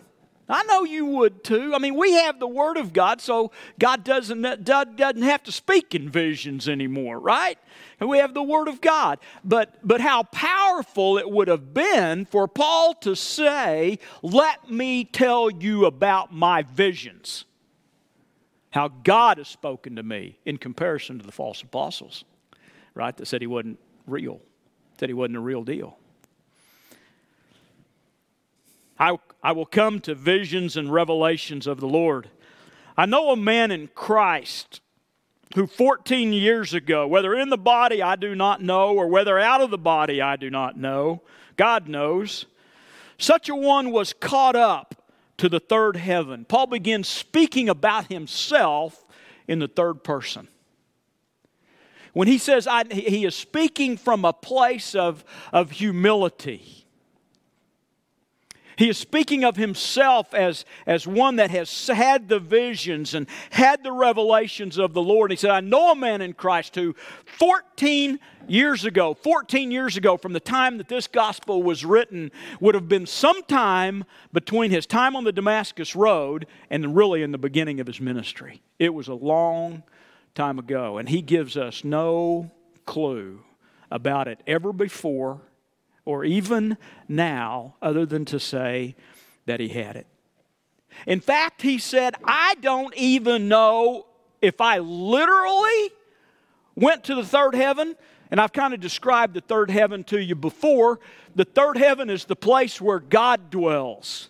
I 0.49 0.63
know 0.63 0.83
you 0.83 1.05
would 1.05 1.43
too. 1.43 1.73
I 1.73 1.77
mean, 1.77 1.95
we 1.95 2.13
have 2.13 2.39
the 2.39 2.47
Word 2.47 2.77
of 2.77 2.93
God, 2.93 3.21
so 3.21 3.51
God 3.79 4.03
doesn't, 4.03 4.41
doesn't 4.63 5.21
have 5.21 5.43
to 5.43 5.51
speak 5.51 5.95
in 5.95 6.09
visions 6.09 6.67
anymore, 6.67 7.19
right? 7.19 7.57
And 7.99 8.09
we 8.09 8.17
have 8.17 8.33
the 8.33 8.43
Word 8.43 8.67
of 8.67 8.81
God. 8.81 9.19
But, 9.43 9.75
but 9.83 10.01
how 10.01 10.23
powerful 10.23 11.17
it 11.17 11.29
would 11.29 11.47
have 11.47 11.73
been 11.73 12.25
for 12.25 12.47
Paul 12.47 12.95
to 12.95 13.15
say, 13.15 13.99
Let 14.21 14.69
me 14.69 15.05
tell 15.05 15.49
you 15.49 15.85
about 15.85 16.33
my 16.33 16.63
visions. 16.63 17.45
How 18.71 18.87
God 18.87 19.37
has 19.37 19.47
spoken 19.47 19.95
to 19.97 20.03
me 20.03 20.39
in 20.45 20.57
comparison 20.57 21.19
to 21.19 21.25
the 21.25 21.31
false 21.31 21.61
apostles, 21.61 22.23
right? 22.93 23.15
That 23.15 23.27
said 23.27 23.41
he 23.41 23.47
wasn't 23.47 23.79
real, 24.07 24.41
said 24.97 25.09
he 25.09 25.13
wasn't 25.13 25.37
a 25.37 25.41
real 25.41 25.63
deal. 25.63 25.97
I, 29.01 29.17
I 29.41 29.53
will 29.53 29.65
come 29.65 29.99
to 30.01 30.13
visions 30.13 30.77
and 30.77 30.93
revelations 30.93 31.65
of 31.65 31.79
the 31.79 31.87
Lord. 31.87 32.29
I 32.95 33.07
know 33.07 33.31
a 33.31 33.35
man 33.35 33.71
in 33.71 33.87
Christ 33.95 34.79
who 35.55 35.65
14 35.65 36.31
years 36.31 36.75
ago, 36.75 37.07
whether 37.07 37.33
in 37.33 37.49
the 37.49 37.57
body 37.57 38.03
I 38.03 38.15
do 38.15 38.35
not 38.35 38.61
know, 38.61 38.95
or 38.95 39.07
whether 39.07 39.39
out 39.39 39.59
of 39.59 39.71
the 39.71 39.77
body 39.79 40.21
I 40.21 40.35
do 40.35 40.51
not 40.51 40.77
know, 40.77 41.23
God 41.57 41.87
knows, 41.87 42.45
such 43.17 43.49
a 43.49 43.55
one 43.55 43.91
was 43.91 44.13
caught 44.13 44.55
up 44.55 45.11
to 45.37 45.49
the 45.49 45.59
third 45.59 45.95
heaven. 45.97 46.45
Paul 46.45 46.67
begins 46.67 47.07
speaking 47.07 47.69
about 47.69 48.05
himself 48.05 49.03
in 49.47 49.57
the 49.57 49.67
third 49.67 50.03
person. 50.03 50.47
When 52.13 52.27
he 52.27 52.37
says 52.37 52.67
I, 52.67 52.83
he 52.93 53.25
is 53.25 53.33
speaking 53.33 53.97
from 53.97 54.25
a 54.25 54.33
place 54.33 54.93
of, 54.93 55.25
of 55.51 55.71
humility 55.71 56.80
he 58.81 58.89
is 58.89 58.97
speaking 58.97 59.43
of 59.43 59.57
himself 59.57 60.33
as, 60.33 60.65
as 60.87 61.05
one 61.05 61.35
that 61.35 61.51
has 61.51 61.87
had 61.87 62.27
the 62.27 62.39
visions 62.39 63.13
and 63.13 63.27
had 63.51 63.83
the 63.83 63.91
revelations 63.91 64.79
of 64.79 64.93
the 64.93 65.01
Lord. 65.03 65.29
And 65.29 65.37
he 65.37 65.39
said, 65.39 65.51
I 65.51 65.59
know 65.59 65.91
a 65.91 65.95
man 65.95 66.19
in 66.19 66.33
Christ 66.33 66.73
who 66.73 66.95
14 67.37 68.19
years 68.47 68.83
ago, 68.83 69.13
14 69.13 69.69
years 69.69 69.97
ago, 69.97 70.17
from 70.17 70.33
the 70.33 70.39
time 70.39 70.79
that 70.79 70.87
this 70.87 71.05
gospel 71.05 71.61
was 71.61 71.85
written, 71.85 72.31
would 72.59 72.73
have 72.73 72.89
been 72.89 73.05
sometime 73.05 74.03
between 74.33 74.71
his 74.71 74.87
time 74.87 75.15
on 75.15 75.25
the 75.25 75.31
Damascus 75.31 75.95
Road 75.95 76.47
and 76.71 76.95
really 76.95 77.21
in 77.21 77.31
the 77.31 77.37
beginning 77.37 77.79
of 77.81 77.85
his 77.85 78.01
ministry. 78.01 78.63
It 78.79 78.95
was 78.95 79.07
a 79.07 79.13
long 79.13 79.83
time 80.33 80.57
ago. 80.57 80.97
And 80.97 81.07
he 81.07 81.21
gives 81.21 81.55
us 81.55 81.83
no 81.83 82.49
clue 82.87 83.43
about 83.91 84.27
it 84.27 84.41
ever 84.47 84.73
before 84.73 85.41
or 86.11 86.25
even 86.25 86.77
now, 87.07 87.75
other 87.81 88.05
than 88.05 88.25
to 88.25 88.37
say 88.37 88.95
that 89.45 89.61
he 89.61 89.69
had 89.69 89.95
it. 89.95 90.07
In 91.07 91.21
fact, 91.21 91.61
he 91.61 91.77
said, 91.77 92.15
I 92.25 92.55
don't 92.55 92.93
even 92.97 93.47
know 93.47 94.07
if 94.41 94.59
I 94.59 94.79
literally 94.79 95.91
went 96.75 97.05
to 97.05 97.15
the 97.15 97.23
third 97.25 97.55
heaven. 97.55 97.95
And 98.29 98.41
I've 98.41 98.51
kind 98.51 98.73
of 98.73 98.81
described 98.81 99.33
the 99.33 99.41
third 99.41 99.71
heaven 99.71 100.03
to 100.05 100.21
you 100.21 100.35
before. 100.35 100.99
The 101.33 101.45
third 101.45 101.77
heaven 101.77 102.09
is 102.09 102.25
the 102.25 102.35
place 102.35 102.81
where 102.81 102.99
God 102.99 103.49
dwells. 103.49 104.27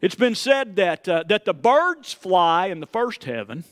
It's 0.00 0.14
been 0.14 0.34
said 0.34 0.76
that, 0.76 1.06
uh, 1.06 1.24
that 1.28 1.44
the 1.44 1.54
birds 1.54 2.14
fly 2.14 2.68
in 2.68 2.80
the 2.80 2.86
first 2.86 3.24
heaven, 3.24 3.64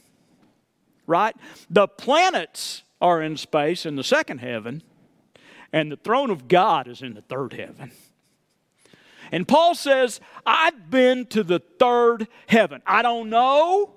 right? 1.06 1.34
The 1.70 1.88
planets 1.88 2.82
are 3.00 3.22
in 3.22 3.38
space 3.38 3.86
in 3.86 3.96
the 3.96 4.04
second 4.04 4.38
heaven 4.38 4.82
and 5.72 5.90
the 5.90 5.96
throne 5.96 6.30
of 6.30 6.48
God 6.48 6.88
is 6.88 7.02
in 7.02 7.14
the 7.14 7.22
third 7.22 7.52
heaven. 7.52 7.92
And 9.32 9.46
Paul 9.46 9.74
says, 9.74 10.20
I've 10.44 10.90
been 10.90 11.26
to 11.26 11.44
the 11.44 11.60
third 11.78 12.26
heaven. 12.48 12.82
I 12.84 13.02
don't 13.02 13.30
know. 13.30 13.92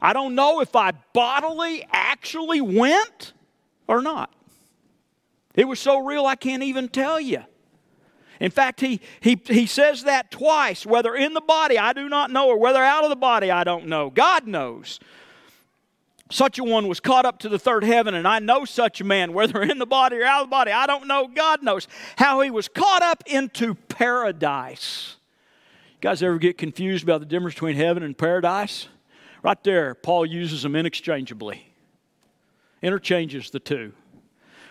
I 0.00 0.12
don't 0.12 0.34
know 0.34 0.60
if 0.60 0.74
I 0.74 0.92
bodily 1.12 1.86
actually 1.92 2.60
went 2.60 3.34
or 3.86 4.00
not. 4.02 4.32
It 5.54 5.68
was 5.68 5.78
so 5.78 5.98
real, 5.98 6.24
I 6.24 6.36
can't 6.36 6.62
even 6.62 6.88
tell 6.88 7.20
you. 7.20 7.44
In 8.40 8.50
fact, 8.50 8.80
he, 8.80 9.00
he, 9.20 9.40
he 9.46 9.66
says 9.66 10.04
that 10.04 10.30
twice 10.30 10.84
whether 10.84 11.14
in 11.14 11.34
the 11.34 11.40
body, 11.40 11.78
I 11.78 11.92
do 11.92 12.08
not 12.08 12.30
know, 12.30 12.48
or 12.48 12.58
whether 12.58 12.82
out 12.82 13.04
of 13.04 13.10
the 13.10 13.16
body, 13.16 13.50
I 13.50 13.62
don't 13.62 13.86
know. 13.86 14.10
God 14.10 14.48
knows. 14.48 14.98
Such 16.32 16.58
a 16.58 16.64
one 16.64 16.88
was 16.88 16.98
caught 16.98 17.26
up 17.26 17.40
to 17.40 17.50
the 17.50 17.58
third 17.58 17.84
heaven, 17.84 18.14
and 18.14 18.26
I 18.26 18.38
know 18.38 18.64
such 18.64 19.02
a 19.02 19.04
man, 19.04 19.34
whether 19.34 19.62
in 19.62 19.78
the 19.78 19.84
body 19.84 20.16
or 20.16 20.24
out 20.24 20.44
of 20.44 20.46
the 20.46 20.50
body, 20.50 20.72
I 20.72 20.86
don't 20.86 21.06
know. 21.06 21.28
God 21.28 21.62
knows 21.62 21.86
how 22.16 22.40
he 22.40 22.50
was 22.50 22.68
caught 22.68 23.02
up 23.02 23.22
into 23.26 23.74
paradise. 23.74 25.16
You 25.90 25.98
guys 26.00 26.22
ever 26.22 26.38
get 26.38 26.56
confused 26.56 27.04
about 27.04 27.20
the 27.20 27.26
difference 27.26 27.52
between 27.52 27.76
heaven 27.76 28.02
and 28.02 28.16
paradise? 28.16 28.88
Right 29.42 29.62
there, 29.62 29.94
Paul 29.94 30.24
uses 30.24 30.62
them 30.62 30.74
interchangeably, 30.74 31.70
interchanges 32.80 33.50
the 33.50 33.60
two. 33.60 33.92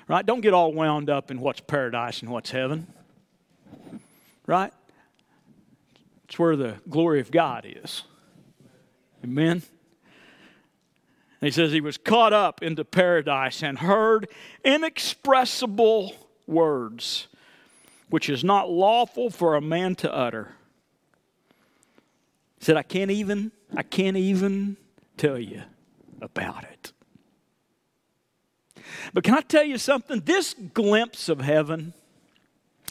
Right? 0.07 0.25
Don't 0.25 0.41
get 0.41 0.55
all 0.55 0.73
wound 0.73 1.11
up 1.11 1.29
in 1.29 1.39
what's 1.39 1.61
paradise 1.61 2.23
and 2.23 2.31
what's 2.31 2.49
heaven. 2.49 2.87
Right? 4.47 4.73
It's 6.23 6.39
where 6.39 6.55
the 6.55 6.77
glory 6.89 7.19
of 7.19 7.29
God 7.29 7.67
is. 7.67 8.01
Amen. 9.23 9.61
And 11.41 11.47
he 11.47 11.51
says 11.51 11.71
he 11.71 11.81
was 11.81 11.97
caught 11.97 12.33
up 12.33 12.61
into 12.61 12.85
paradise 12.85 13.63
and 13.63 13.79
heard 13.79 14.29
inexpressible 14.63 16.13
words, 16.45 17.27
which 18.09 18.29
is 18.29 18.43
not 18.43 18.69
lawful 18.69 19.31
for 19.31 19.55
a 19.55 19.61
man 19.61 19.95
to 19.95 20.13
utter. 20.13 20.53
He 22.59 22.65
said, 22.65 22.77
I 22.77 22.83
can't 22.83 23.09
even, 23.09 23.51
I 23.75 23.81
can't 23.81 24.17
even 24.17 24.77
tell 25.17 25.39
you 25.39 25.63
about 26.21 26.63
it. 26.63 26.93
But 29.11 29.23
can 29.23 29.33
I 29.33 29.41
tell 29.41 29.63
you 29.63 29.79
something? 29.79 30.21
This 30.23 30.53
glimpse 30.53 31.27
of 31.27 31.41
heaven, 31.41 31.93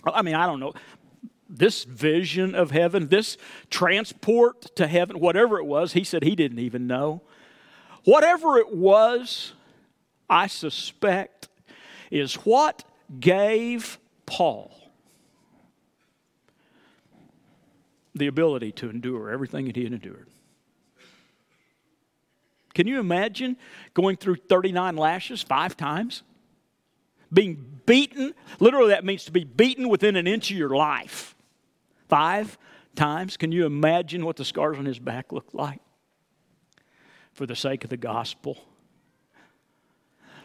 I 0.04 0.22
mean, 0.22 0.34
I 0.34 0.46
don't 0.46 0.58
know, 0.58 0.74
this 1.48 1.84
vision 1.84 2.56
of 2.56 2.72
heaven, 2.72 3.08
this 3.08 3.36
transport 3.70 4.74
to 4.74 4.88
heaven, 4.88 5.20
whatever 5.20 5.58
it 5.58 5.66
was, 5.66 5.92
he 5.92 6.02
said 6.02 6.24
he 6.24 6.34
didn't 6.34 6.58
even 6.58 6.88
know. 6.88 7.22
Whatever 8.04 8.58
it 8.58 8.74
was, 8.74 9.52
I 10.28 10.46
suspect, 10.46 11.48
is 12.10 12.34
what 12.34 12.84
gave 13.18 13.98
Paul 14.26 14.72
the 18.14 18.26
ability 18.26 18.72
to 18.72 18.90
endure 18.90 19.30
everything 19.30 19.66
that 19.66 19.76
he 19.76 19.84
had 19.84 19.92
endured. 19.92 20.28
Can 22.74 22.86
you 22.86 23.00
imagine 23.00 23.56
going 23.94 24.16
through 24.16 24.36
39 24.36 24.96
lashes 24.96 25.42
five 25.42 25.76
times? 25.76 26.22
Being 27.32 27.80
beaten, 27.86 28.34
literally, 28.58 28.90
that 28.90 29.04
means 29.04 29.24
to 29.24 29.32
be 29.32 29.44
beaten 29.44 29.88
within 29.88 30.16
an 30.16 30.26
inch 30.26 30.50
of 30.50 30.56
your 30.56 30.70
life. 30.70 31.36
Five 32.08 32.58
times. 32.96 33.36
Can 33.36 33.52
you 33.52 33.66
imagine 33.66 34.24
what 34.24 34.36
the 34.36 34.44
scars 34.44 34.78
on 34.78 34.84
his 34.84 34.98
back 34.98 35.32
looked 35.32 35.54
like? 35.54 35.80
For 37.40 37.46
the 37.46 37.56
sake 37.56 37.84
of 37.84 37.88
the 37.88 37.96
gospel. 37.96 38.58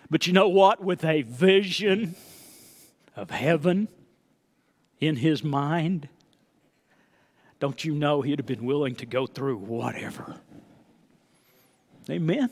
But 0.09 0.27
you 0.27 0.31
know 0.31 0.47
what? 0.47 0.81
With 0.81 1.03
a 1.03 1.23
vision 1.23 2.15
of 3.17 3.31
heaven 3.31 3.89
in 5.01 5.17
his 5.17 5.43
mind, 5.43 6.07
don't 7.59 7.83
you 7.83 7.93
know 7.93 8.21
he'd 8.21 8.39
have 8.39 8.45
been 8.45 8.63
willing 8.63 8.95
to 8.95 9.05
go 9.05 9.27
through 9.27 9.57
whatever? 9.57 10.37
Amen. 12.09 12.49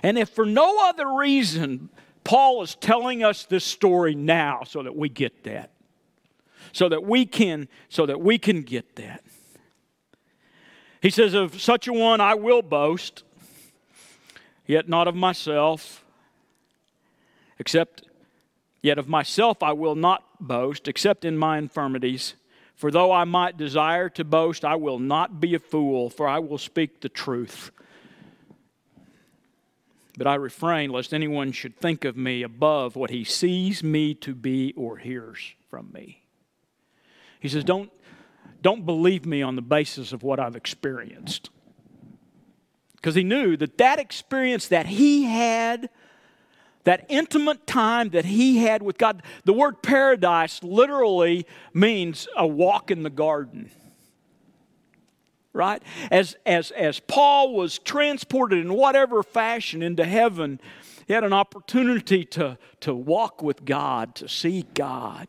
And 0.00 0.16
if 0.16 0.28
for 0.28 0.46
no 0.46 0.88
other 0.88 1.14
reason, 1.14 1.88
Paul 2.22 2.62
is 2.62 2.76
telling 2.76 3.24
us 3.24 3.42
this 3.44 3.64
story 3.64 4.14
now 4.14 4.62
so 4.64 4.84
that 4.84 4.94
we 4.94 5.08
get 5.08 5.42
that. 5.42 5.72
So 6.72 6.88
that 6.88 7.02
we 7.02 7.26
can 7.26 7.66
so 7.88 8.06
that 8.06 8.20
we 8.20 8.38
can 8.38 8.62
get 8.62 8.94
that. 8.94 9.24
He 11.00 11.10
says 11.10 11.34
of 11.34 11.60
such 11.60 11.86
a 11.86 11.92
one 11.92 12.20
I 12.20 12.34
will 12.34 12.62
boast, 12.62 13.22
yet 14.66 14.88
not 14.88 15.06
of 15.06 15.14
myself, 15.14 16.04
except 17.58 18.02
yet 18.82 18.98
of 18.98 19.08
myself 19.08 19.62
I 19.62 19.72
will 19.72 19.94
not 19.94 20.24
boast 20.40 20.88
except 20.88 21.24
in 21.24 21.38
my 21.38 21.58
infirmities. 21.58 22.34
For 22.74 22.90
though 22.90 23.10
I 23.12 23.24
might 23.24 23.56
desire 23.56 24.08
to 24.10 24.24
boast, 24.24 24.64
I 24.64 24.76
will 24.76 24.98
not 24.98 25.40
be 25.40 25.54
a 25.54 25.58
fool, 25.58 26.10
for 26.10 26.28
I 26.28 26.38
will 26.38 26.58
speak 26.58 27.00
the 27.00 27.08
truth. 27.08 27.72
But 30.16 30.26
I 30.26 30.34
refrain 30.34 30.90
lest 30.90 31.14
anyone 31.14 31.52
should 31.52 31.76
think 31.76 32.04
of 32.04 32.16
me 32.16 32.42
above 32.42 32.96
what 32.96 33.10
he 33.10 33.22
sees 33.24 33.84
me 33.84 34.14
to 34.14 34.34
be 34.34 34.74
or 34.76 34.96
hears 34.96 35.54
from 35.70 35.90
me. 35.92 36.22
He 37.40 37.48
says, 37.48 37.62
Don't, 37.62 37.90
don't 38.62 38.84
believe 38.84 39.24
me 39.24 39.42
on 39.42 39.56
the 39.56 39.62
basis 39.62 40.12
of 40.12 40.22
what 40.22 40.40
I've 40.40 40.56
experienced. 40.56 41.50
Because 42.96 43.14
he 43.14 43.22
knew 43.22 43.56
that 43.56 43.78
that 43.78 43.98
experience 43.98 44.68
that 44.68 44.86
he 44.86 45.24
had 45.24 45.88
that 46.88 47.04
intimate 47.10 47.66
time 47.66 48.08
that 48.10 48.24
he 48.24 48.58
had 48.58 48.82
with 48.82 48.96
God. 48.96 49.22
The 49.44 49.52
word 49.52 49.82
paradise 49.82 50.62
literally 50.62 51.46
means 51.74 52.26
a 52.34 52.46
walk 52.46 52.90
in 52.90 53.02
the 53.02 53.10
garden. 53.10 53.70
Right? 55.52 55.82
As, 56.10 56.36
as, 56.46 56.70
as 56.70 56.98
Paul 56.98 57.54
was 57.54 57.78
transported 57.78 58.60
in 58.60 58.72
whatever 58.72 59.22
fashion 59.22 59.82
into 59.82 60.06
heaven, 60.06 60.60
he 61.06 61.12
had 61.12 61.24
an 61.24 61.34
opportunity 61.34 62.24
to, 62.24 62.56
to 62.80 62.94
walk 62.94 63.42
with 63.42 63.66
God, 63.66 64.14
to 64.14 64.28
see 64.28 64.64
God. 64.72 65.28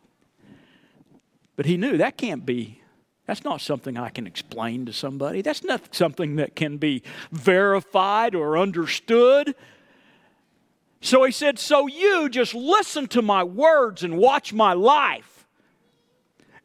But 1.58 1.65
he 1.65 1.76
knew 1.76 1.98
that 1.98 2.15
can't 2.15 2.46
be, 2.46 2.82
that's 3.30 3.44
not 3.44 3.62
something 3.62 3.96
I 3.96 4.10
can 4.10 4.26
explain 4.26 4.88
to 4.88 4.92
somebody. 4.92 5.44
That's 5.44 5.63
not 5.63 5.94
something 5.94 6.38
that 6.38 6.56
can 6.56 6.78
be 6.78 7.04
verified 7.32 8.34
or 8.34 8.58
understood. 8.58 9.54
So 11.02 11.24
he 11.24 11.32
said, 11.32 11.60
So 11.60 11.86
you 11.86 12.30
just 12.30 12.56
listen 12.56 13.06
to 13.10 13.22
my 13.22 13.44
words 13.44 14.02
and 14.02 14.18
watch 14.18 14.52
my 14.52 14.74
life 14.74 15.46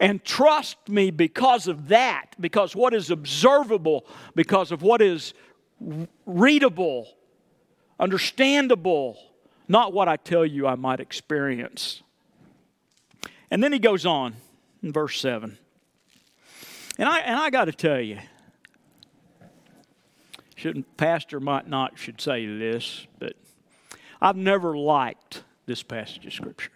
and 0.00 0.24
trust 0.24 0.88
me 0.88 1.10
because 1.10 1.68
of 1.68 1.88
that, 1.88 2.30
because 2.40 2.74
what 2.74 2.94
is 2.94 3.10
observable, 3.10 4.06
because 4.34 4.72
of 4.72 4.80
what 4.80 5.02
is 5.02 5.34
readable, 6.24 7.08
understandable, 8.00 9.18
not 9.68 9.92
what 9.92 10.08
I 10.08 10.16
tell 10.16 10.46
you 10.46 10.66
I 10.66 10.76
might 10.76 11.00
experience. 11.00 12.02
And 13.50 13.62
then 13.62 13.74
he 13.74 13.78
goes 13.78 14.06
on 14.06 14.36
in 14.82 14.94
verse 14.94 15.20
7. 15.20 15.58
And 16.98 17.08
I, 17.08 17.18
and 17.20 17.36
I 17.36 17.50
got 17.50 17.64
to 17.64 17.72
tell 17.72 18.00
you, 18.00 18.18
shouldn't 20.54 20.96
pastor 20.96 21.40
might 21.40 21.68
not 21.68 21.98
should 21.98 22.20
say 22.20 22.46
this, 22.46 23.06
but 23.18 23.34
I've 24.20 24.36
never 24.36 24.76
liked 24.76 25.42
this 25.66 25.82
passage 25.82 26.26
of 26.26 26.32
Scripture. 26.32 26.70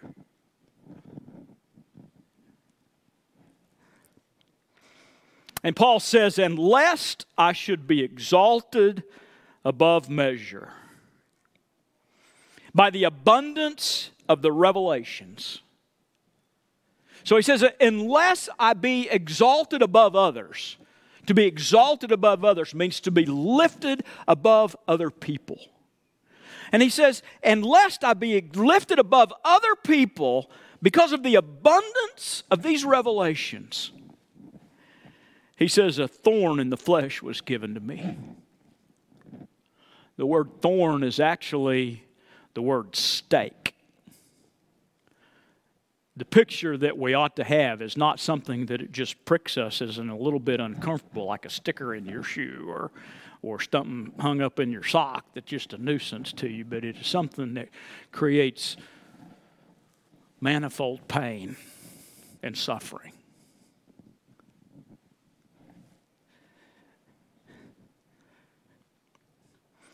And 5.63 5.75
Paul 5.75 5.99
says, 5.99 6.37
And 6.37 6.57
lest 6.57 7.25
I 7.37 7.53
should 7.53 7.87
be 7.87 8.01
exalted 8.03 9.03
above 9.65 10.09
measure 10.09 10.73
by 12.73 12.89
the 12.89 13.03
abundance 13.03 14.11
of 14.27 14.41
the 14.41 14.51
revelations. 14.51 15.61
So 17.29 17.35
he 17.35 17.43
says, 17.43 17.63
Unless 17.79 18.49
I 18.57 18.73
be 18.73 19.07
exalted 19.07 19.83
above 19.83 20.15
others, 20.15 20.77
to 21.27 21.35
be 21.35 21.45
exalted 21.45 22.11
above 22.11 22.43
others 22.43 22.73
means 22.73 22.99
to 23.01 23.11
be 23.11 23.23
lifted 23.27 24.03
above 24.27 24.75
other 24.87 25.11
people. 25.11 25.59
And 26.71 26.81
he 26.81 26.89
says, 26.89 27.21
And 27.43 27.63
lest 27.63 28.03
I 28.03 28.15
be 28.15 28.41
lifted 28.55 28.97
above 28.97 29.31
other 29.45 29.75
people 29.83 30.49
because 30.81 31.11
of 31.11 31.21
the 31.21 31.35
abundance 31.35 32.41
of 32.49 32.63
these 32.63 32.83
revelations, 32.83 33.91
he 35.55 35.67
says, 35.67 35.99
A 35.99 36.07
thorn 36.07 36.59
in 36.59 36.71
the 36.71 36.77
flesh 36.77 37.21
was 37.21 37.41
given 37.41 37.75
to 37.75 37.79
me. 37.79 38.17
The 40.17 40.25
word 40.25 40.63
thorn 40.63 41.03
is 41.03 41.19
actually 41.19 42.05
the 42.55 42.63
word 42.63 42.95
stake. 42.95 43.75
The 46.19 46.25
picture 46.25 46.75
that 46.77 46.97
we 46.97 47.13
ought 47.13 47.37
to 47.37 47.45
have 47.45 47.81
is 47.81 47.95
not 47.95 48.19
something 48.19 48.65
that 48.65 48.81
it 48.81 48.91
just 48.91 49.23
pricks 49.23 49.57
us 49.57 49.81
as 49.81 49.99
in 49.99 50.09
a 50.09 50.17
little 50.17 50.41
bit 50.41 50.59
uncomfortable, 50.59 51.25
like 51.25 51.45
a 51.45 51.49
sticker 51.49 51.95
in 51.95 52.05
your 52.05 52.23
shoe 52.23 52.65
or 52.67 52.91
or 53.41 53.61
something 53.61 54.11
hung 54.19 54.41
up 54.41 54.59
in 54.59 54.69
your 54.69 54.83
sock 54.83 55.23
that's 55.33 55.49
just 55.49 55.71
a 55.71 55.77
nuisance 55.77 56.33
to 56.33 56.49
you, 56.49 56.65
but 56.65 56.83
it 56.83 56.97
is 56.97 57.07
something 57.07 57.53
that 57.53 57.69
creates 58.11 58.75
manifold 60.41 61.07
pain 61.07 61.55
and 62.43 62.57
suffering. 62.57 63.13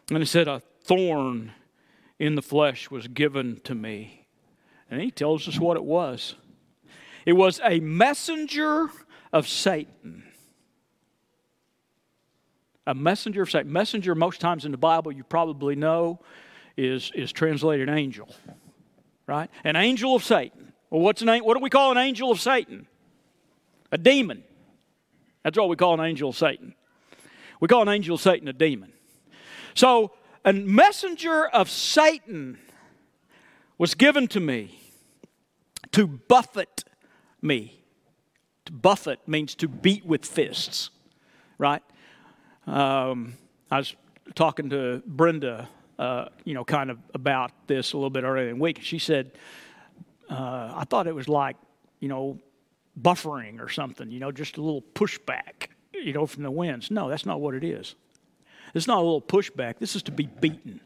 And 0.10 0.18
he 0.18 0.26
said, 0.26 0.48
A 0.48 0.60
thorn 0.82 1.52
in 2.18 2.34
the 2.34 2.42
flesh 2.42 2.90
was 2.90 3.08
given 3.08 3.62
to 3.66 3.76
me. 3.76 4.25
And 4.90 5.02
he 5.02 5.12
tells 5.12 5.48
us 5.48 5.60
what 5.60 5.78
it 5.78 5.84
was 5.84 6.36
it 7.26 7.34
was 7.34 7.60
a 7.64 7.80
messenger 7.80 8.90
of 9.34 9.48
Satan 9.48 10.24
a 12.88 12.94
messenger 12.94 13.42
of 13.42 13.50
Satan. 13.50 13.72
Messenger, 13.72 14.16
most 14.16 14.40
times 14.40 14.66
in 14.66 14.72
the 14.72 14.78
Bible, 14.78 15.12
you 15.12 15.24
probably 15.24 15.76
know, 15.76 16.20
is, 16.78 17.12
is 17.16 17.32
translated 17.32 17.90
angel, 17.90 18.30
right? 19.28 19.50
An 19.64 19.76
angel 19.76 20.16
of 20.16 20.24
Satan. 20.24 20.74
Well, 20.90 21.02
what's 21.02 21.22
an, 21.22 21.44
what 21.44 21.56
do 21.56 21.64
we 21.64 21.70
call 21.70 21.92
an 21.92 21.98
angel 21.98 22.32
of 22.32 22.40
Satan? 22.40 22.88
A 23.92 23.98
demon. 23.98 24.44
That's 25.44 25.58
what 25.58 25.70
we 25.70 25.76
call 25.76 26.00
an 26.00 26.06
angel 26.06 26.30
of 26.30 26.38
Satan. 26.38 26.76
We 27.60 27.68
call 27.68 27.84
an 27.84 27.90
angel 27.90 28.16
of 28.16 28.22
Satan 28.22 28.48
a 28.48 28.54
demon. 28.54 28.92
So, 29.74 30.12
a 30.44 30.54
messenger 30.54 31.48
of 31.48 31.70
Satan 31.70 32.60
was 33.78 33.96
given 33.96 34.28
to 34.30 34.40
me 34.40 34.80
to 35.92 36.08
buffet 36.08 36.84
me. 37.42 37.82
To 38.66 38.74
buffet 38.74 39.28
means 39.28 39.56
to 39.56 39.68
beat 39.68 40.06
with 40.06 40.26
fists, 40.26 40.90
right? 41.58 41.84
Um, 42.66 43.36
I 43.70 43.78
was 43.78 43.96
talking 44.34 44.70
to 44.72 45.04
Brenda, 45.06 45.70
uh, 46.00 46.26
you 46.44 46.54
know, 46.54 46.66
kind 46.66 46.90
of 46.90 46.98
about 47.14 47.52
this 47.68 47.94
a 47.94 47.98
little 47.98 48.10
bit 48.10 48.24
earlier 48.24 48.50
in 48.50 48.58
the 48.58 48.62
week. 48.62 48.80
She 48.82 48.98
said, 48.98 49.32
uh, 50.30 50.74
I 50.76 50.84
thought 50.90 51.06
it 51.08 51.16
was 51.16 51.30
like, 51.30 51.58
you 52.00 52.08
know, 52.08 52.40
buffering 53.00 53.60
or 53.60 53.70
something, 53.70 54.10
you 54.10 54.20
know, 54.20 54.32
just 54.32 54.58
a 54.58 54.62
little 54.62 54.82
pushback, 54.82 55.68
you 55.94 56.14
know, 56.14 56.26
from 56.26 56.44
the 56.44 56.52
winds. 56.52 56.90
No, 56.90 57.10
that's 57.10 57.26
not 57.26 57.40
what 57.40 57.54
it 57.54 57.64
is. 57.64 57.96
It's 58.74 58.88
not 58.88 58.98
a 58.98 59.02
little 59.02 59.22
pushback. 59.22 59.78
This 59.78 59.96
is 59.96 60.04
to 60.04 60.12
be 60.12 60.26
beaten. 60.26 60.82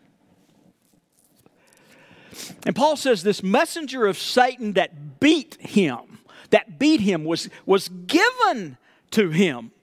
And 2.66 2.76
Paul 2.76 2.96
says 2.96 3.24
this 3.24 3.42
messenger 3.44 4.06
of 4.06 4.18
Satan 4.18 4.74
that 4.74 5.20
beat 5.20 5.56
him, 5.56 6.20
that 6.50 6.80
beat 6.80 7.02
him, 7.02 7.24
was, 7.24 7.50
was 7.66 7.90
given 7.90 8.78
to 9.12 9.30
him. 9.30 9.72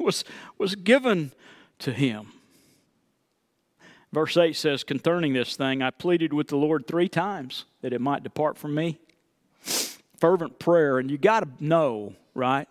Was, 0.00 0.24
was 0.58 0.74
given 0.74 1.30
to 1.78 1.92
him. 1.92 2.32
Verse 4.12 4.36
8 4.36 4.54
says, 4.56 4.82
Concerning 4.82 5.34
this 5.34 5.54
thing, 5.54 5.82
I 5.82 5.90
pleaded 5.90 6.32
with 6.32 6.48
the 6.48 6.56
Lord 6.56 6.88
three 6.88 7.08
times 7.08 7.64
that 7.80 7.92
it 7.92 8.00
might 8.00 8.24
depart 8.24 8.58
from 8.58 8.74
me. 8.74 8.98
Fervent 10.18 10.58
prayer, 10.58 10.98
and 10.98 11.10
you 11.10 11.16
got 11.16 11.40
to 11.40 11.64
know, 11.64 12.14
right? 12.34 12.68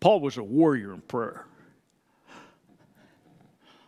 Paul 0.00 0.18
was 0.18 0.36
a 0.36 0.42
warrior 0.42 0.92
in 0.92 1.00
prayer. 1.02 1.44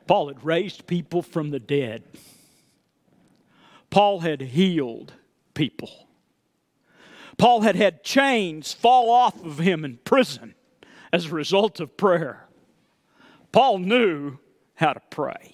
Paul 0.06 0.28
had 0.28 0.44
raised 0.44 0.86
people 0.86 1.22
from 1.22 1.50
the 1.50 1.60
dead. 1.60 2.04
Paul 3.94 4.18
had 4.18 4.40
healed 4.40 5.12
people. 5.54 6.08
Paul 7.38 7.60
had 7.60 7.76
had 7.76 8.02
chains 8.02 8.72
fall 8.72 9.08
off 9.08 9.40
of 9.44 9.58
him 9.58 9.84
in 9.84 9.98
prison 9.98 10.56
as 11.12 11.26
a 11.26 11.30
result 11.30 11.78
of 11.78 11.96
prayer. 11.96 12.48
Paul 13.52 13.78
knew 13.78 14.38
how 14.74 14.94
to 14.94 15.02
pray. 15.10 15.52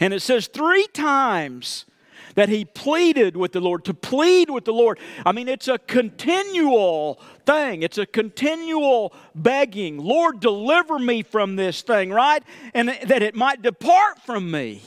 And 0.00 0.12
it 0.12 0.20
says 0.20 0.48
three 0.48 0.86
times 0.88 1.86
that 2.34 2.50
he 2.50 2.66
pleaded 2.66 3.34
with 3.34 3.52
the 3.52 3.62
Lord, 3.62 3.86
to 3.86 3.94
plead 3.94 4.50
with 4.50 4.66
the 4.66 4.74
Lord. 4.74 4.98
I 5.24 5.32
mean, 5.32 5.48
it's 5.48 5.68
a 5.68 5.78
continual 5.78 7.22
thing, 7.46 7.82
it's 7.82 7.96
a 7.96 8.04
continual 8.04 9.14
begging. 9.34 9.96
Lord, 9.96 10.40
deliver 10.40 10.98
me 10.98 11.22
from 11.22 11.56
this 11.56 11.80
thing, 11.80 12.10
right? 12.10 12.42
And 12.74 12.90
that 12.90 13.22
it 13.22 13.34
might 13.34 13.62
depart 13.62 14.20
from 14.20 14.50
me. 14.50 14.82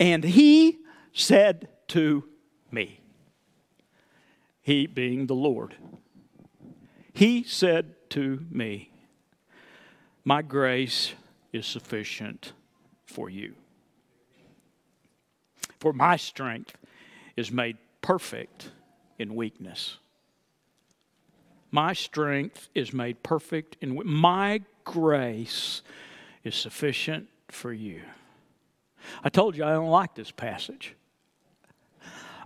And 0.00 0.22
he 0.22 0.78
said 1.12 1.68
to 1.88 2.24
me, 2.70 3.00
He 4.60 4.86
being 4.86 5.26
the 5.26 5.34
Lord, 5.34 5.74
He 7.12 7.42
said 7.42 7.94
to 8.10 8.44
me, 8.50 8.90
My 10.24 10.42
grace 10.42 11.14
is 11.52 11.66
sufficient 11.66 12.52
for 13.06 13.28
you. 13.28 13.54
For 15.80 15.92
my 15.92 16.16
strength 16.16 16.76
is 17.36 17.50
made 17.50 17.76
perfect 18.02 18.70
in 19.18 19.34
weakness. 19.34 19.98
My 21.70 21.92
strength 21.92 22.68
is 22.74 22.92
made 22.92 23.22
perfect 23.22 23.76
in 23.80 24.00
my 24.06 24.62
grace 24.84 25.82
is 26.42 26.54
sufficient 26.54 27.28
for 27.48 27.72
you. 27.72 28.02
I 29.22 29.28
told 29.28 29.56
you 29.56 29.64
I 29.64 29.72
don't 29.72 29.90
like 29.90 30.14
this 30.14 30.30
passage. 30.30 30.94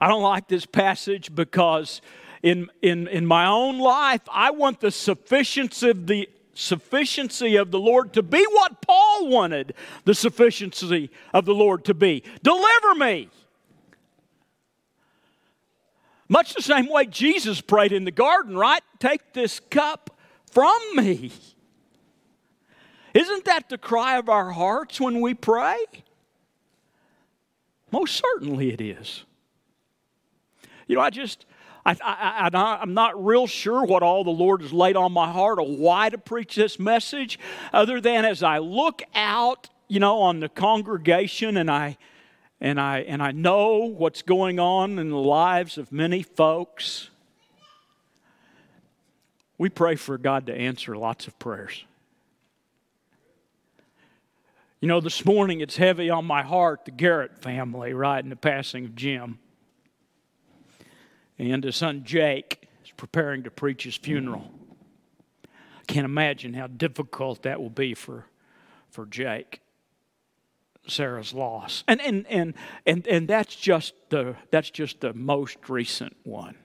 I 0.00 0.08
don't 0.08 0.22
like 0.22 0.48
this 0.48 0.66
passage 0.66 1.34
because 1.34 2.00
in, 2.42 2.68
in, 2.82 3.06
in 3.06 3.24
my 3.24 3.46
own 3.46 3.78
life, 3.78 4.22
I 4.30 4.50
want 4.50 4.80
the 4.80 4.90
sufficiency 4.90 5.90
of 5.90 6.06
the 6.06 6.28
sufficiency 6.54 7.56
of 7.56 7.70
the 7.70 7.78
Lord 7.78 8.12
to 8.14 8.22
be 8.22 8.44
what 8.50 8.82
Paul 8.82 9.28
wanted 9.28 9.74
the 10.04 10.14
sufficiency 10.14 11.10
of 11.32 11.44
the 11.44 11.54
Lord 11.54 11.84
to 11.86 11.94
be. 11.94 12.22
Deliver 12.42 12.94
me. 12.96 13.30
Much 16.28 16.54
the 16.54 16.62
same 16.62 16.88
way 16.88 17.06
Jesus 17.06 17.60
prayed 17.60 17.92
in 17.92 18.04
the 18.04 18.10
garden, 18.10 18.56
right? 18.56 18.82
Take 18.98 19.32
this 19.32 19.60
cup 19.60 20.18
from 20.50 20.80
me. 20.94 21.30
Isn't 23.14 23.44
that 23.44 23.68
the 23.68 23.78
cry 23.78 24.16
of 24.16 24.28
our 24.28 24.50
hearts 24.50 25.00
when 25.00 25.20
we 25.20 25.34
pray? 25.34 25.76
Most 27.92 28.16
certainly 28.16 28.72
it 28.72 28.80
is. 28.80 29.24
You 30.88 30.96
know, 30.96 31.02
I 31.02 31.10
just, 31.10 31.44
I, 31.84 31.96
I, 32.02 32.50
I, 32.52 32.82
am 32.82 32.94
not 32.94 33.22
real 33.24 33.46
sure 33.46 33.84
what 33.84 34.02
all 34.02 34.24
the 34.24 34.30
Lord 34.30 34.62
has 34.62 34.72
laid 34.72 34.96
on 34.96 35.12
my 35.12 35.30
heart 35.30 35.58
or 35.58 35.66
why 35.66 36.08
to 36.08 36.18
preach 36.18 36.54
this 36.56 36.78
message, 36.78 37.38
other 37.72 38.00
than 38.00 38.24
as 38.24 38.42
I 38.42 38.58
look 38.58 39.02
out, 39.14 39.68
you 39.88 40.00
know, 40.00 40.22
on 40.22 40.40
the 40.40 40.48
congregation 40.48 41.56
and 41.58 41.70
I, 41.70 41.98
and 42.60 42.80
I, 42.80 43.00
and 43.00 43.22
I 43.22 43.32
know 43.32 43.76
what's 43.78 44.22
going 44.22 44.58
on 44.58 44.98
in 44.98 45.10
the 45.10 45.16
lives 45.16 45.76
of 45.76 45.92
many 45.92 46.22
folks. 46.22 47.10
We 49.58 49.68
pray 49.68 49.96
for 49.96 50.16
God 50.16 50.46
to 50.46 50.54
answer 50.54 50.96
lots 50.96 51.26
of 51.26 51.38
prayers. 51.38 51.84
You 54.82 54.88
know, 54.88 55.00
this 55.00 55.24
morning 55.24 55.60
it's 55.60 55.76
heavy 55.76 56.10
on 56.10 56.24
my 56.24 56.42
heart, 56.42 56.86
the 56.86 56.90
Garrett 56.90 57.38
family, 57.38 57.94
right, 57.94 58.22
in 58.22 58.30
the 58.30 58.34
passing 58.34 58.84
of 58.84 58.96
Jim. 58.96 59.38
And 61.38 61.62
his 61.62 61.76
son 61.76 62.02
Jake 62.02 62.68
is 62.84 62.90
preparing 62.90 63.44
to 63.44 63.50
preach 63.52 63.84
his 63.84 63.94
funeral. 63.94 64.50
I 65.44 65.84
can't 65.86 66.04
imagine 66.04 66.54
how 66.54 66.66
difficult 66.66 67.44
that 67.44 67.60
will 67.60 67.70
be 67.70 67.94
for, 67.94 68.26
for 68.90 69.06
Jake. 69.06 69.60
Sarah's 70.88 71.32
loss. 71.32 71.84
And, 71.86 72.00
and, 72.00 72.26
and, 72.26 72.54
and, 72.84 73.06
and 73.06 73.28
that's, 73.28 73.54
just 73.54 73.94
the, 74.08 74.34
that's 74.50 74.70
just 74.70 75.00
the 75.00 75.14
most 75.14 75.58
recent 75.68 76.16
one. 76.24 76.56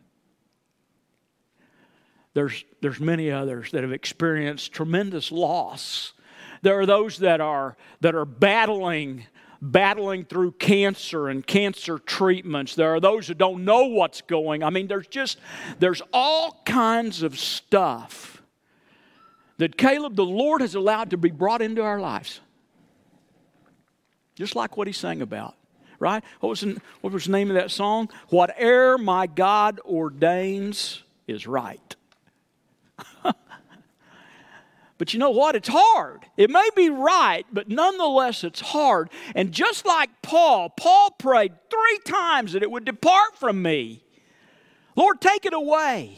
There's, 2.34 2.66
there's 2.82 3.00
many 3.00 3.30
others 3.30 3.70
that 3.74 3.84
have 3.84 3.94
experienced 3.94 4.72
tremendous 4.72 5.32
loss 5.32 6.14
there 6.62 6.80
are 6.80 6.86
those 6.86 7.17
that 7.20 7.41
are, 7.41 7.78
that 8.02 8.15
are 8.15 8.26
battling 8.26 9.26
battling 9.62 10.24
through 10.24 10.52
cancer 10.52 11.30
and 11.30 11.46
cancer 11.46 11.98
treatments. 11.98 12.76
There 12.76 12.93
are 12.93 13.00
those 13.00 13.28
who 13.28 13.34
don't 13.34 13.65
know 13.65 13.88
what's 13.88 14.22
going. 14.22 14.63
I 14.63 14.70
mean, 14.70 14.88
there's 14.88 15.08
just 15.08 15.39
there's 15.80 16.02
all 16.13 16.62
kinds 16.65 17.24
of 17.24 17.38
stuff 17.39 18.41
that 19.58 19.78
Caleb 19.78 20.15
the 20.15 20.26
Lord 20.26 20.62
has 20.62 20.76
allowed 20.76 21.10
to 21.12 21.17
be 21.17 21.32
brought 21.32 21.62
into 21.62 21.82
our 21.82 22.00
lives. 22.00 22.39
Just 24.36 24.56
like 24.56 24.78
what 24.78 24.86
he 24.86 24.93
sang 24.93 25.24
about, 25.24 25.56
right? 25.98 26.24
What 26.39 26.50
was, 26.50 26.62
the, 26.62 26.80
what 27.02 27.12
was 27.12 27.26
the 27.26 27.32
name 27.32 27.50
of 27.50 27.56
that 27.56 27.72
song? 27.72 28.10
Whatever 28.30 29.00
my 29.00 29.26
God 29.26 29.80
ordains 29.84 31.02
is 31.28 31.48
right. 31.48 31.96
But 34.98 35.14
you 35.14 35.20
know 35.20 35.30
what? 35.30 35.56
It's 35.56 35.70
hard. 35.72 36.26
It 36.38 36.50
may 36.50 36.70
be 36.76 36.90
right, 36.90 37.46
but 37.52 37.70
nonetheless, 37.70 38.44
it's 38.44 38.62
hard. 38.62 39.10
And 39.36 39.52
just 39.52 39.86
like 39.86 40.10
Paul, 40.24 40.70
Paul 40.70 41.12
prayed 41.12 41.54
three 41.70 42.00
times 42.06 42.54
that 42.54 42.64
it 42.64 42.72
would 42.72 42.86
depart 42.86 43.36
from 43.36 43.62
me. 43.62 44.04
Lord, 44.96 45.22
take 45.22 45.46
it 45.46 45.54
away. 45.54 46.18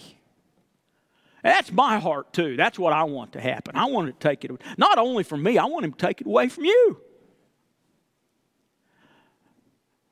That's 1.44 1.72
my 1.72 2.00
heart 2.00 2.34
too. 2.34 2.56
That's 2.56 2.80
what 2.80 2.94
I 2.94 3.04
want 3.04 3.34
to 3.34 3.42
happen. 3.42 3.76
I 3.76 3.86
want 3.86 4.08
to 4.08 4.28
take 4.28 4.44
it 4.44 4.52
away. 4.52 4.60
not 4.78 4.98
only 4.98 5.24
from 5.24 5.44
me, 5.44 5.58
I 5.58 5.66
want 5.66 5.86
him 5.86 5.94
to 5.94 5.98
take 5.98 6.22
it 6.22 6.28
away 6.28 6.50
from 6.50 6.66
you. 6.66 7.02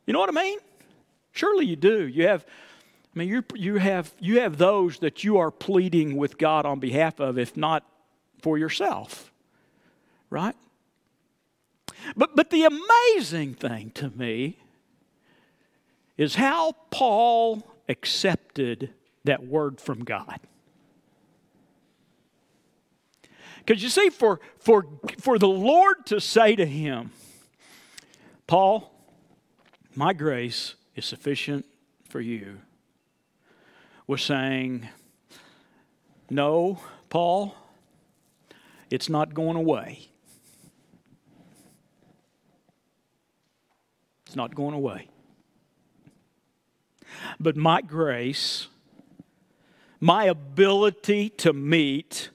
You 0.06 0.13
know 0.13 0.19
what 0.19 0.30
I 0.30 0.34
mean? 0.34 0.60
Surely 1.32 1.65
you 1.65 1.75
do. 1.75 2.08
You 2.08 2.27
have 2.27 2.45
I 3.13 3.19
mean 3.19 3.30
you 3.30 3.43
you 3.56 3.75
have 3.77 4.13
you 4.19 4.39
have 4.39 4.58
those 4.58 4.99
that 4.99 5.23
you 5.23 5.38
are 5.38 5.51
pleading 5.51 6.15
with 6.15 6.38
God 6.38 6.65
on 6.65 6.80
behalf 6.80 7.19
of 7.19 7.38
if 7.38 7.58
not 7.58 7.84
for 8.41 8.58
yourself, 8.58 9.32
right? 10.30 10.56
But, 12.15 12.36
but 12.36 12.50
the 12.50 12.65
amazing 12.65 13.56
thing 13.56 13.91
to 13.95 14.10
me 14.10 14.60
is 16.17 16.36
how 16.36 16.73
Paul 16.89 17.63
accepted 17.89 18.93
that 19.23 19.45
word 19.45 19.80
from 19.80 20.04
God. 20.04 20.39
Because 23.60 23.84
you 23.84 23.89
see, 23.89 24.10
for, 24.10 24.39
for, 24.60 24.86
for 25.19 25.38
the 25.38 25.47
Lord 25.47 26.06
to 26.06 26.21
say 26.21 26.56
to 26.56 26.65
him, 26.65 27.12
Paul, 28.47 28.93
my 29.93 30.13
grace 30.13 30.76
is 30.95 31.06
sufficient 31.06 31.65
for 32.08 32.21
you, 32.21 32.60
was 34.08 34.21
saying, 34.21 34.88
No, 36.30 36.80
Paul, 37.10 37.56
it's 38.89 39.10
not 39.10 39.34
going 39.34 39.58
away. 39.58 40.10
It's 44.26 44.36
not 44.36 44.56
going 44.56 44.73
away. 44.73 45.08
But 47.39 47.56
my 47.56 47.82
grace, 47.82 48.67
my 50.00 50.26
ability 50.26 51.30
to 51.30 51.54
meet 51.54 52.30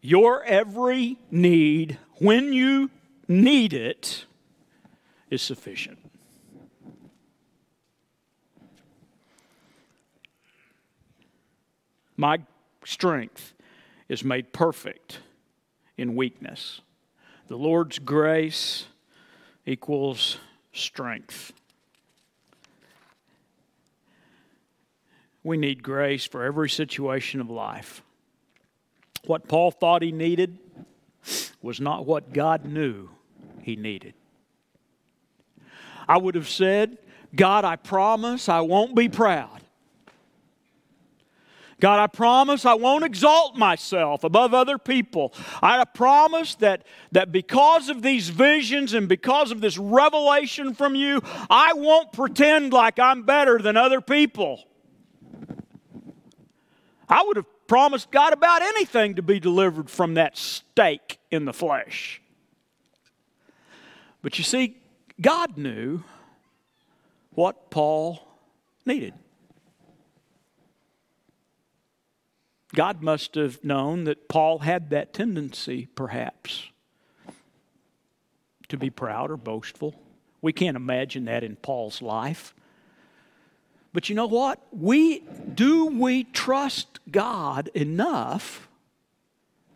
your 0.00 0.44
every 0.44 1.18
need 1.30 1.98
when 2.18 2.52
you 2.52 2.90
need 3.26 3.72
it 3.72 4.26
is 5.30 5.42
sufficient. 5.42 5.98
My 12.16 12.38
strength 12.84 13.54
is 14.08 14.24
made 14.24 14.52
perfect 14.52 15.20
in 15.96 16.16
weakness. 16.16 16.80
The 17.48 17.56
Lord's 17.56 17.98
grace 17.98 18.86
equals 19.66 20.38
strength. 20.72 21.52
We 25.42 25.56
need 25.56 25.82
grace 25.82 26.24
for 26.24 26.42
every 26.42 26.70
situation 26.70 27.40
of 27.40 27.50
life. 27.50 28.02
What 29.26 29.46
Paul 29.46 29.70
thought 29.70 30.02
he 30.02 30.12
needed 30.12 30.58
was 31.62 31.80
not 31.80 32.06
what 32.06 32.32
God 32.32 32.64
knew 32.64 33.10
he 33.62 33.76
needed. 33.76 34.14
I 36.08 36.18
would 36.18 36.34
have 36.34 36.48
said, 36.48 36.98
God, 37.34 37.64
I 37.64 37.76
promise 37.76 38.48
I 38.48 38.60
won't 38.60 38.94
be 38.94 39.08
proud. 39.08 39.60
God, 41.80 41.98
I 41.98 42.06
promise 42.06 42.64
I 42.64 42.74
won't 42.74 43.04
exalt 43.04 43.56
myself 43.56 44.24
above 44.24 44.54
other 44.54 44.78
people. 44.78 45.34
I 45.62 45.84
promise 45.84 46.54
that, 46.56 46.84
that 47.12 47.32
because 47.32 47.88
of 47.88 48.02
these 48.02 48.28
visions 48.28 48.94
and 48.94 49.08
because 49.08 49.50
of 49.50 49.60
this 49.60 49.76
revelation 49.76 50.74
from 50.74 50.94
you, 50.94 51.20
I 51.50 51.72
won't 51.74 52.12
pretend 52.12 52.72
like 52.72 52.98
I'm 52.98 53.22
better 53.22 53.58
than 53.58 53.76
other 53.76 54.00
people. 54.00 54.64
I 57.08 57.22
would 57.26 57.36
have 57.36 57.66
promised 57.66 58.10
God 58.10 58.32
about 58.32 58.62
anything 58.62 59.16
to 59.16 59.22
be 59.22 59.40
delivered 59.40 59.90
from 59.90 60.14
that 60.14 60.36
stake 60.36 61.18
in 61.30 61.44
the 61.44 61.52
flesh. 61.52 62.20
But 64.22 64.38
you 64.38 64.44
see, 64.44 64.76
God 65.20 65.58
knew 65.58 66.02
what 67.30 67.70
Paul 67.70 68.20
needed. 68.86 69.14
God 72.74 73.02
must 73.02 73.34
have 73.36 73.64
known 73.64 74.04
that 74.04 74.28
Paul 74.28 74.60
had 74.60 74.90
that 74.90 75.14
tendency, 75.14 75.86
perhaps, 75.94 76.68
to 78.68 78.76
be 78.76 78.90
proud 78.90 79.30
or 79.30 79.36
boastful. 79.36 79.94
We 80.42 80.52
can't 80.52 80.76
imagine 80.76 81.24
that 81.26 81.44
in 81.44 81.56
Paul's 81.56 82.02
life. 82.02 82.54
But 83.92 84.08
you 84.08 84.16
know 84.16 84.26
what? 84.26 84.60
We 84.72 85.20
do 85.54 85.86
we 85.86 86.24
trust 86.24 86.98
God 87.10 87.70
enough? 87.74 88.68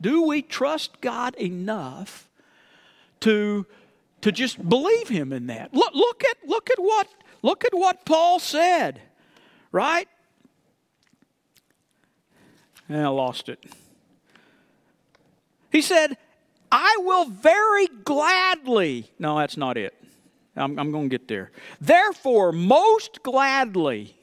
Do 0.00 0.22
we 0.26 0.42
trust 0.42 1.00
God 1.00 1.34
enough 1.36 2.28
to, 3.20 3.66
to 4.20 4.32
just 4.32 4.68
believe 4.68 5.08
him 5.08 5.32
in 5.32 5.46
that? 5.46 5.72
Look, 5.72 5.94
look 5.94 6.24
at 6.24 6.36
look 6.46 6.68
at 6.70 6.78
what 6.78 7.08
look 7.42 7.64
at 7.64 7.72
what 7.72 8.04
Paul 8.04 8.40
said, 8.40 9.00
right? 9.70 10.08
And 12.88 13.04
I 13.04 13.08
lost 13.08 13.48
it. 13.48 13.64
He 15.70 15.82
said, 15.82 16.16
I 16.72 16.96
will 17.00 17.26
very 17.26 17.86
gladly. 18.04 19.10
No, 19.18 19.38
that's 19.38 19.56
not 19.56 19.76
it. 19.76 19.94
I'm, 20.56 20.78
I'm 20.78 20.90
going 20.90 21.08
to 21.08 21.18
get 21.18 21.28
there. 21.28 21.50
Therefore, 21.80 22.52
most 22.52 23.22
gladly, 23.22 24.16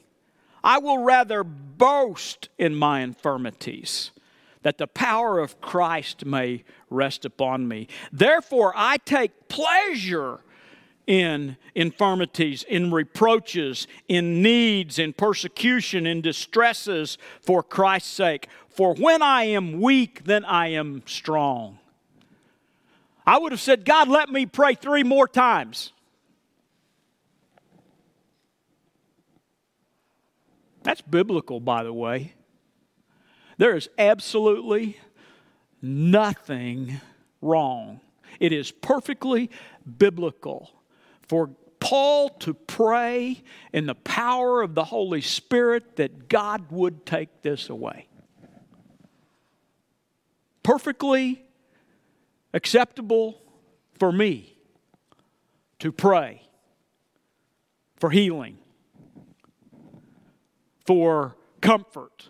I 0.62 0.78
will 0.78 0.98
rather 0.98 1.44
boast 1.44 2.48
in 2.58 2.74
my 2.74 3.00
infirmities, 3.00 4.10
that 4.62 4.78
the 4.78 4.88
power 4.88 5.38
of 5.38 5.60
Christ 5.60 6.26
may 6.26 6.64
rest 6.90 7.24
upon 7.24 7.68
me. 7.68 7.86
Therefore, 8.12 8.72
I 8.76 8.96
take 8.98 9.48
pleasure 9.48 10.40
in 11.06 11.56
infirmities, 11.74 12.64
in 12.64 12.90
reproaches, 12.90 13.86
in 14.08 14.42
needs, 14.42 14.98
in 14.98 15.12
persecution, 15.12 16.06
in 16.06 16.20
distresses 16.20 17.16
for 17.40 17.62
Christ's 17.62 18.10
sake. 18.10 18.48
For 18.68 18.94
when 18.94 19.22
I 19.22 19.44
am 19.44 19.80
weak, 19.80 20.24
then 20.24 20.44
I 20.44 20.68
am 20.68 21.02
strong. 21.06 21.78
I 23.26 23.38
would 23.38 23.52
have 23.52 23.60
said, 23.60 23.84
God, 23.84 24.08
let 24.08 24.28
me 24.28 24.46
pray 24.46 24.74
three 24.74 25.02
more 25.02 25.26
times. 25.26 25.92
That's 30.82 31.00
biblical, 31.00 31.58
by 31.58 31.82
the 31.82 31.92
way. 31.92 32.34
There 33.58 33.74
is 33.74 33.88
absolutely 33.98 34.98
nothing 35.82 37.00
wrong. 37.40 38.00
It 38.38 38.52
is 38.52 38.70
perfectly 38.70 39.50
biblical 39.98 40.75
for 41.28 41.50
Paul 41.80 42.30
to 42.40 42.54
pray 42.54 43.42
in 43.72 43.86
the 43.86 43.94
power 43.94 44.62
of 44.62 44.74
the 44.74 44.84
Holy 44.84 45.20
Spirit 45.20 45.96
that 45.96 46.28
God 46.28 46.70
would 46.70 47.06
take 47.06 47.42
this 47.42 47.68
away. 47.68 48.08
Perfectly 50.62 51.44
acceptable 52.52 53.40
for 53.98 54.10
me 54.10 54.56
to 55.78 55.92
pray 55.92 56.42
for 57.96 58.10
healing 58.10 58.58
for 60.86 61.36
comfort, 61.60 62.28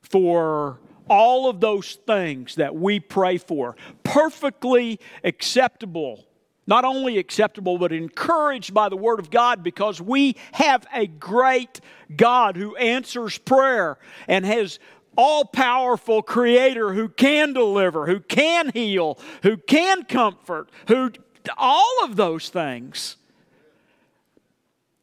for 0.00 0.80
all 1.08 1.48
of 1.48 1.60
those 1.60 1.98
things 2.06 2.56
that 2.56 2.74
we 2.74 2.98
pray 2.98 3.38
for. 3.38 3.76
Perfectly 4.02 4.98
acceptable. 5.22 6.26
Not 6.68 6.84
only 6.84 7.16
acceptable, 7.16 7.78
but 7.78 7.92
encouraged 7.92 8.74
by 8.74 8.90
the 8.90 8.96
Word 8.96 9.20
of 9.20 9.30
God 9.30 9.62
because 9.62 10.02
we 10.02 10.36
have 10.52 10.86
a 10.92 11.06
great 11.06 11.80
God 12.14 12.56
who 12.56 12.76
answers 12.76 13.38
prayer 13.38 13.96
and 14.28 14.44
has 14.44 14.78
all 15.16 15.46
powerful 15.46 16.22
creator 16.22 16.92
who 16.92 17.08
can 17.08 17.54
deliver, 17.54 18.06
who 18.06 18.20
can 18.20 18.70
heal, 18.72 19.18
who 19.42 19.56
can 19.56 20.04
comfort, 20.04 20.68
who 20.88 21.10
all 21.56 22.04
of 22.04 22.16
those 22.16 22.50
things. 22.50 23.16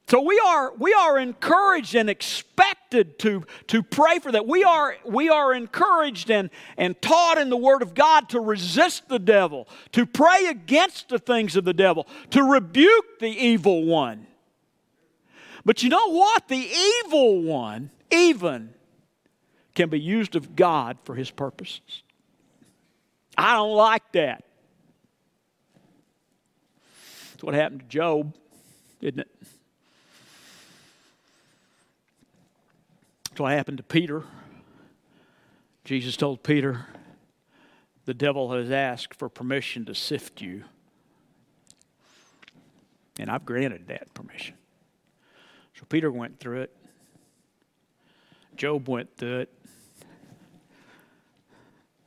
So 0.08 0.22
we 0.22 0.40
are, 0.40 0.72
we 0.76 0.94
are 0.94 1.18
encouraged 1.18 1.96
and 1.96 2.12
expected 2.12 3.18
to, 3.20 3.44
to 3.68 3.82
pray 3.82 4.20
for 4.20 4.32
that. 4.32 4.46
We 4.46 4.64
are, 4.64 4.96
we 5.04 5.30
are 5.30 5.52
encouraged 5.52 6.30
and, 6.30 6.52
and 6.78 7.02
taught 7.02 7.40
in 7.40 7.50
the 7.50 7.58
Word 7.58 7.82
of 7.82 7.96
God 7.96 8.30
to 8.30 8.40
resist 8.40 9.10
the 9.10 9.18
devil, 9.18 9.68
to 9.94 10.06
pray 10.06 10.46
against 10.46 11.10
the 11.10 11.18
things 11.18 11.56
of 11.56 11.66
the 11.66 11.74
devil, 11.74 12.06
to 12.32 12.44
rebuke 12.44 13.20
the 13.20 13.30
evil 13.30 13.84
one. 13.86 14.28
But 15.66 15.82
you 15.82 15.90
know 15.90 16.12
what? 16.12 16.48
The 16.50 16.72
evil 17.06 17.42
one, 17.42 17.90
even, 18.12 18.76
can 19.74 19.90
be 19.90 20.00
used 20.00 20.36
of 20.36 20.56
God 20.56 20.98
for 21.04 21.16
his 21.16 21.32
purposes. 21.32 22.04
I 23.36 23.54
don't 23.54 23.76
like 23.76 24.12
that. 24.12 24.44
That's 27.32 27.44
what 27.44 27.56
happened 27.56 27.82
to 27.82 27.88
Job, 27.88 28.36
isn't 29.02 29.20
it? 29.20 29.28
What 33.38 33.52
happened 33.52 33.78
to 33.78 33.84
Peter. 33.84 34.24
Jesus 35.84 36.16
told 36.16 36.42
Peter, 36.42 36.86
The 38.06 38.14
devil 38.14 38.54
has 38.54 38.72
asked 38.72 39.14
for 39.14 39.28
permission 39.28 39.86
to 39.86 39.96
sift 39.96 40.42
you. 40.42 40.64
And 43.20 43.30
I've 43.30 43.46
granted 43.46 43.88
that 43.88 44.14
permission. 44.14 44.56
So 45.74 45.84
Peter 45.90 46.12
went 46.12 46.40
through 46.40 46.62
it. 46.62 46.76
Job 48.56 48.88
went 48.88 49.16
through 49.18 49.40
it. 49.40 49.54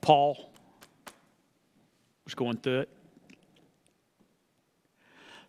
Paul 0.00 0.50
was 2.24 2.34
going 2.34 2.56
through 2.56 2.80
it. 2.80 2.97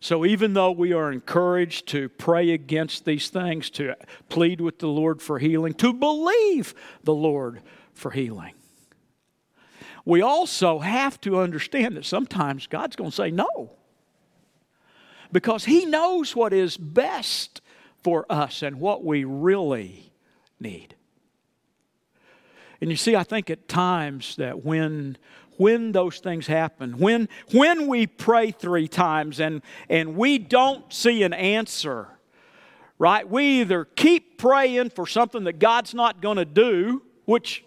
So, 0.01 0.25
even 0.25 0.53
though 0.53 0.71
we 0.71 0.93
are 0.93 1.11
encouraged 1.11 1.87
to 1.89 2.07
pray 2.07 2.51
against 2.51 3.03
these 3.03 3.29
things, 3.29 3.69
to 3.71 3.95
plead 4.29 4.61
with 4.61 4.79
the 4.79 4.87
Lord 4.87 5.21
for 5.21 5.39
healing, 5.39 5.73
to 5.75 5.91
believe 5.91 6.73
the 7.03 7.13
Lord 7.13 7.61
for 7.93 8.11
healing, 8.11 8.53
we 10.05 10.21
also 10.21 10.79
have 10.79 11.19
to 11.21 11.39
understand 11.39 11.97
that 11.97 12.05
sometimes 12.05 12.65
God's 12.67 12.95
going 12.95 13.09
to 13.09 13.15
say 13.15 13.29
no. 13.29 13.73
Because 15.33 15.65
He 15.65 15.85
knows 15.85 16.33
what 16.33 16.53
is 16.53 16.77
best 16.77 17.61
for 18.01 18.25
us 18.29 18.63
and 18.63 18.79
what 18.79 19.03
we 19.03 19.25
really 19.25 20.13
need. 20.61 20.95
And 22.81 22.89
you 22.89 22.95
see, 22.95 23.15
I 23.15 23.23
think 23.23 23.49
at 23.49 23.67
times 23.67 24.37
that 24.37 24.63
when 24.63 25.17
when 25.59 25.91
those 25.91 26.19
things 26.19 26.47
happen, 26.47 26.99
when, 26.99 27.27
when 27.51 27.87
we 27.87 28.07
pray 28.07 28.49
three 28.49 28.87
times 28.87 29.41
and, 29.41 29.61
and 29.89 30.15
we 30.15 30.37
don't 30.37 30.91
see 30.93 31.21
an 31.23 31.33
answer, 31.33 32.07
right? 32.97 33.29
We 33.29 33.59
either 33.59 33.83
keep 33.83 34.37
praying 34.37 34.91
for 34.91 35.05
something 35.05 35.43
that 35.43 35.59
God's 35.59 35.93
not 35.93 36.21
going 36.21 36.37
to 36.37 36.45
do, 36.45 37.01
which 37.25 37.65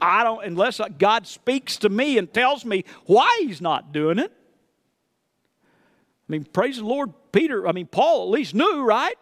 I 0.00 0.24
don't, 0.24 0.46
unless 0.46 0.80
God 0.98 1.26
speaks 1.26 1.76
to 1.78 1.90
me 1.90 2.16
and 2.16 2.32
tells 2.32 2.64
me 2.64 2.86
why 3.04 3.40
He's 3.42 3.60
not 3.60 3.92
doing 3.92 4.18
it. 4.18 4.32
I 4.32 6.32
mean, 6.32 6.44
praise 6.44 6.78
the 6.78 6.86
Lord, 6.86 7.12
Peter, 7.32 7.68
I 7.68 7.72
mean, 7.72 7.86
Paul 7.86 8.22
at 8.22 8.30
least 8.30 8.54
knew, 8.54 8.82
right? 8.82 9.18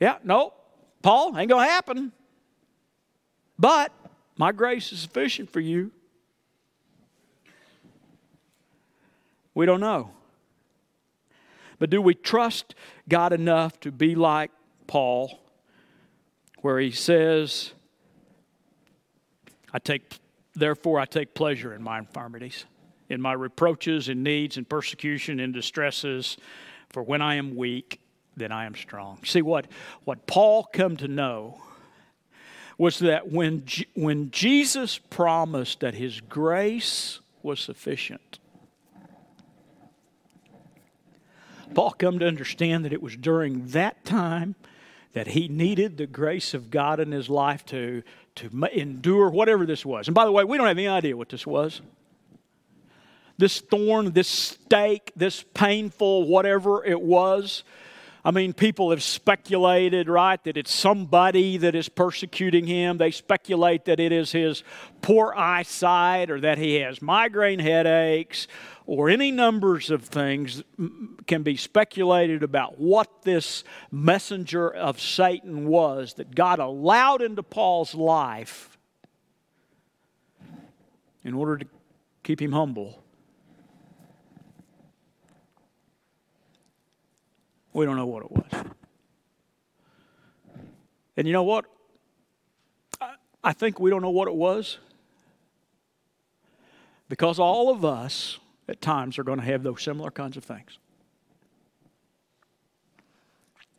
Yeah, 0.00 0.16
no, 0.24 0.54
Paul, 1.02 1.38
ain't 1.38 1.48
going 1.48 1.64
to 1.64 1.72
happen. 1.72 2.10
But 3.60 3.92
my 4.36 4.50
grace 4.50 4.90
is 4.90 4.98
sufficient 4.98 5.52
for 5.52 5.60
you. 5.60 5.92
We 9.54 9.66
don't 9.66 9.80
know. 9.80 10.10
But 11.78 11.90
do 11.90 12.02
we 12.02 12.14
trust 12.14 12.74
God 13.08 13.32
enough 13.32 13.80
to 13.80 13.90
be 13.90 14.14
like 14.14 14.50
Paul, 14.86 15.40
where 16.60 16.78
he 16.78 16.90
says, 16.90 17.72
I 19.72 19.78
take, 19.78 20.02
therefore, 20.54 21.00
I 21.00 21.06
take 21.06 21.34
pleasure 21.34 21.72
in 21.72 21.82
my 21.82 21.98
infirmities, 21.98 22.66
in 23.08 23.20
my 23.20 23.32
reproaches 23.32 24.08
and 24.08 24.22
needs 24.22 24.56
and 24.56 24.68
persecution 24.68 25.40
and 25.40 25.54
distresses, 25.54 26.36
for 26.90 27.02
when 27.02 27.22
I 27.22 27.36
am 27.36 27.56
weak, 27.56 28.00
then 28.36 28.52
I 28.52 28.66
am 28.66 28.74
strong. 28.74 29.18
See 29.24 29.42
what, 29.42 29.66
what 30.04 30.26
Paul 30.26 30.64
come 30.64 30.96
to 30.98 31.08
know 31.08 31.62
was 32.76 32.98
that 32.98 33.30
when, 33.30 33.62
when 33.94 34.30
Jesus 34.30 34.98
promised 34.98 35.80
that 35.80 35.94
his 35.94 36.20
grace 36.20 37.20
was 37.42 37.60
sufficient, 37.60 38.39
Paul 41.74 41.92
come 41.92 42.18
to 42.18 42.26
understand 42.26 42.84
that 42.84 42.92
it 42.92 43.02
was 43.02 43.16
during 43.16 43.66
that 43.68 44.04
time 44.04 44.54
that 45.12 45.28
he 45.28 45.48
needed 45.48 45.96
the 45.96 46.06
grace 46.06 46.54
of 46.54 46.70
God 46.70 47.00
in 47.00 47.10
his 47.12 47.28
life 47.28 47.64
to, 47.66 48.02
to 48.36 48.68
endure 48.72 49.30
whatever 49.30 49.66
this 49.66 49.84
was. 49.84 50.06
And 50.08 50.14
by 50.14 50.24
the 50.24 50.32
way, 50.32 50.44
we 50.44 50.56
don't 50.56 50.68
have 50.68 50.78
any 50.78 50.88
idea 50.88 51.16
what 51.16 51.28
this 51.28 51.46
was. 51.46 51.80
This 53.38 53.60
thorn, 53.60 54.12
this 54.12 54.28
stake, 54.28 55.12
this 55.16 55.44
painful 55.54 56.28
whatever 56.28 56.84
it 56.84 57.00
was 57.00 57.64
I 58.24 58.32
mean, 58.32 58.52
people 58.52 58.90
have 58.90 59.02
speculated, 59.02 60.08
right, 60.08 60.42
that 60.44 60.58
it's 60.58 60.72
somebody 60.72 61.56
that 61.56 61.74
is 61.74 61.88
persecuting 61.88 62.66
him. 62.66 62.98
They 62.98 63.10
speculate 63.10 63.86
that 63.86 63.98
it 63.98 64.12
is 64.12 64.32
his 64.32 64.62
poor 65.00 65.32
eyesight 65.34 66.30
or 66.30 66.40
that 66.40 66.58
he 66.58 66.76
has 66.76 67.00
migraine 67.00 67.60
headaches 67.60 68.46
or 68.84 69.08
any 69.08 69.30
numbers 69.30 69.90
of 69.90 70.04
things 70.04 70.62
can 71.26 71.42
be 71.42 71.56
speculated 71.56 72.42
about 72.42 72.78
what 72.78 73.22
this 73.22 73.64
messenger 73.90 74.68
of 74.68 75.00
Satan 75.00 75.66
was 75.66 76.14
that 76.14 76.34
God 76.34 76.58
allowed 76.58 77.22
into 77.22 77.42
Paul's 77.42 77.94
life 77.94 78.76
in 81.24 81.32
order 81.32 81.56
to 81.56 81.66
keep 82.22 82.42
him 82.42 82.52
humble 82.52 82.99
We 87.80 87.86
don't 87.86 87.96
know 87.96 88.04
what 88.04 88.24
it 88.24 88.30
was. 88.30 88.64
And 91.16 91.26
you 91.26 91.32
know 91.32 91.44
what? 91.44 91.64
I 93.42 93.54
think 93.54 93.80
we 93.80 93.88
don't 93.88 94.02
know 94.02 94.10
what 94.10 94.28
it 94.28 94.34
was 94.34 94.76
because 97.08 97.38
all 97.38 97.70
of 97.70 97.82
us 97.82 98.38
at 98.68 98.82
times 98.82 99.18
are 99.18 99.24
going 99.24 99.38
to 99.38 99.44
have 99.46 99.62
those 99.62 99.80
similar 99.80 100.10
kinds 100.10 100.36
of 100.36 100.44
things. 100.44 100.76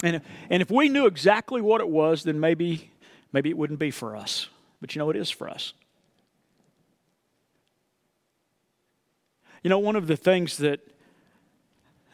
And 0.01 0.15
if, 0.15 0.23
and 0.49 0.63
if 0.63 0.71
we 0.71 0.89
knew 0.89 1.05
exactly 1.05 1.61
what 1.61 1.79
it 1.79 1.87
was, 1.87 2.23
then 2.23 2.39
maybe, 2.39 2.89
maybe 3.31 3.51
it 3.51 3.57
wouldn't 3.57 3.77
be 3.77 3.91
for 3.91 4.15
us. 4.15 4.49
But 4.81 4.95
you 4.95 4.99
know, 4.99 5.11
it 5.11 5.15
is 5.15 5.29
for 5.29 5.47
us. 5.47 5.73
You 9.61 9.69
know, 9.69 9.77
one 9.77 9.95
of 9.95 10.07
the 10.07 10.17
things 10.17 10.57
that 10.57 10.79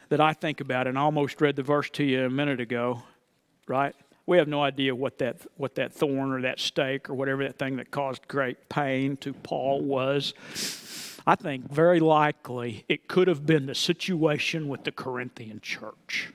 that 0.08 0.20
I 0.20 0.32
think 0.32 0.60
about, 0.60 0.86
and 0.86 0.98
I 0.98 1.02
almost 1.02 1.40
read 1.40 1.56
the 1.56 1.62
verse 1.62 1.90
to 1.90 2.04
you 2.04 2.24
a 2.24 2.30
minute 2.30 2.60
ago, 2.60 3.02
right? 3.66 3.94
We 4.26 4.38
have 4.38 4.48
no 4.48 4.62
idea 4.62 4.94
what 4.94 5.18
that, 5.18 5.38
what 5.56 5.74
that 5.76 5.92
thorn 5.92 6.32
or 6.32 6.42
that 6.42 6.60
stake 6.60 7.08
or 7.08 7.14
whatever 7.14 7.44
that 7.44 7.58
thing 7.58 7.76
that 7.76 7.90
caused 7.90 8.28
great 8.28 8.68
pain 8.68 9.16
to 9.18 9.32
Paul 9.32 9.80
was. 9.82 10.34
I 11.26 11.34
think 11.34 11.70
very 11.70 12.00
likely 12.00 12.84
it 12.88 13.08
could 13.08 13.28
have 13.28 13.44
been 13.46 13.66
the 13.66 13.74
situation 13.74 14.68
with 14.68 14.84
the 14.84 14.92
Corinthian 14.92 15.60
church. 15.60 16.32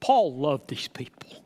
Paul 0.00 0.36
loved 0.36 0.68
these 0.68 0.88
people. 0.88 1.42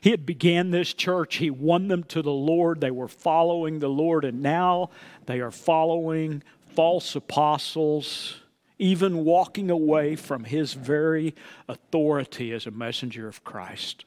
He 0.00 0.10
had 0.10 0.26
began 0.26 0.70
this 0.70 0.94
church, 0.94 1.36
he 1.36 1.50
won 1.50 1.88
them 1.88 2.04
to 2.04 2.22
the 2.22 2.30
Lord, 2.30 2.80
they 2.80 2.92
were 2.92 3.08
following 3.08 3.80
the 3.80 3.88
Lord, 3.88 4.24
and 4.24 4.40
now 4.40 4.90
they 5.26 5.40
are 5.40 5.50
following 5.50 6.44
false 6.76 7.16
apostles 7.16 8.40
even 8.78 9.24
walking 9.24 9.70
away 9.70 10.16
from 10.16 10.44
his 10.44 10.74
very 10.74 11.34
authority 11.68 12.52
as 12.52 12.66
a 12.66 12.70
messenger 12.70 13.28
of 13.28 13.42
Christ. 13.44 14.04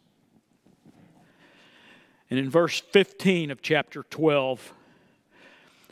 And 2.30 2.38
in 2.38 2.50
verse 2.50 2.80
15 2.80 3.50
of 3.50 3.62
chapter 3.62 4.04
12, 4.04 4.74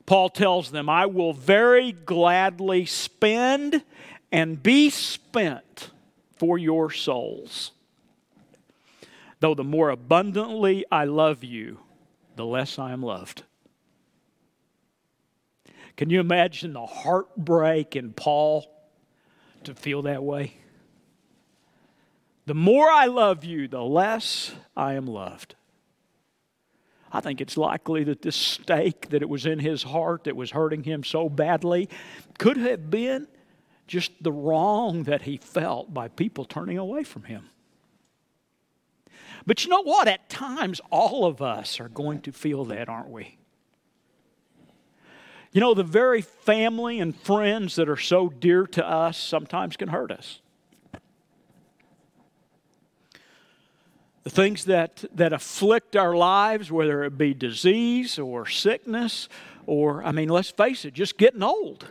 Paul 0.05 0.29
tells 0.29 0.71
them, 0.71 0.87
I 0.87 1.05
will 1.07 1.33
very 1.33 1.91
gladly 1.91 2.85
spend 2.85 3.83
and 4.31 4.61
be 4.61 4.89
spent 4.89 5.89
for 6.37 6.57
your 6.57 6.91
souls. 6.91 7.71
Though 9.39 9.55
the 9.55 9.63
more 9.63 9.89
abundantly 9.89 10.85
I 10.91 11.05
love 11.05 11.43
you, 11.43 11.79
the 12.35 12.45
less 12.45 12.77
I 12.77 12.91
am 12.91 13.01
loved. 13.01 13.43
Can 15.97 16.11
you 16.11 16.19
imagine 16.19 16.73
the 16.73 16.85
heartbreak 16.85 17.95
in 17.95 18.13
Paul 18.13 18.71
to 19.63 19.73
feel 19.73 20.03
that 20.03 20.23
way? 20.23 20.53
The 22.45 22.53
more 22.53 22.89
I 22.89 23.07
love 23.07 23.43
you, 23.43 23.67
the 23.67 23.81
less 23.81 24.53
I 24.75 24.93
am 24.93 25.05
loved. 25.05 25.55
I 27.11 27.19
think 27.19 27.41
it's 27.41 27.57
likely 27.57 28.03
that 28.05 28.21
this 28.21 28.35
stake 28.35 29.09
that 29.09 29.21
it 29.21 29.29
was 29.29 29.45
in 29.45 29.59
his 29.59 29.83
heart 29.83 30.25
that 30.25 30.35
was 30.35 30.51
hurting 30.51 30.83
him 30.83 31.03
so 31.03 31.29
badly 31.29 31.89
could 32.37 32.57
have 32.57 32.89
been 32.91 33.27
just 33.87 34.11
the 34.21 34.31
wrong 34.31 35.03
that 35.03 35.23
he 35.23 35.37
felt 35.37 35.93
by 35.93 36.09
people 36.09 36.45
turning 36.45 36.77
away 36.77 37.03
from 37.03 37.23
him. 37.23 37.49
But 39.45 39.63
you 39.63 39.69
know 39.69 39.81
what? 39.81 40.07
At 40.07 40.29
times, 40.29 40.81
all 40.91 41.25
of 41.25 41.41
us 41.41 41.79
are 41.79 41.89
going 41.89 42.21
to 42.21 42.31
feel 42.31 42.65
that, 42.65 42.89
aren't 42.89 43.09
we? 43.09 43.37
You 45.51 45.61
know, 45.61 45.73
the 45.73 45.83
very 45.83 46.21
family 46.21 46.99
and 46.99 47.15
friends 47.15 47.75
that 47.75 47.89
are 47.89 47.97
so 47.97 48.29
dear 48.29 48.67
to 48.67 48.87
us 48.87 49.17
sometimes 49.17 49.77
can 49.77 49.89
hurt 49.89 50.11
us. 50.11 50.41
The 54.23 54.29
things 54.29 54.65
that, 54.65 55.05
that 55.15 55.31
afflict 55.31 55.95
our 55.95 56.13
lives, 56.13 56.69
whether 56.69 57.05
it 57.05 57.17
be 57.17 57.33
disease 57.33 58.19
or 58.19 58.45
sickness, 58.45 59.29
or, 59.65 60.03
I 60.03 60.11
mean, 60.11 60.27
let's 60.27 60.49
face 60.49 60.83
it, 60.83 60.93
just 60.93 61.17
getting 61.17 61.41
old. 61.41 61.87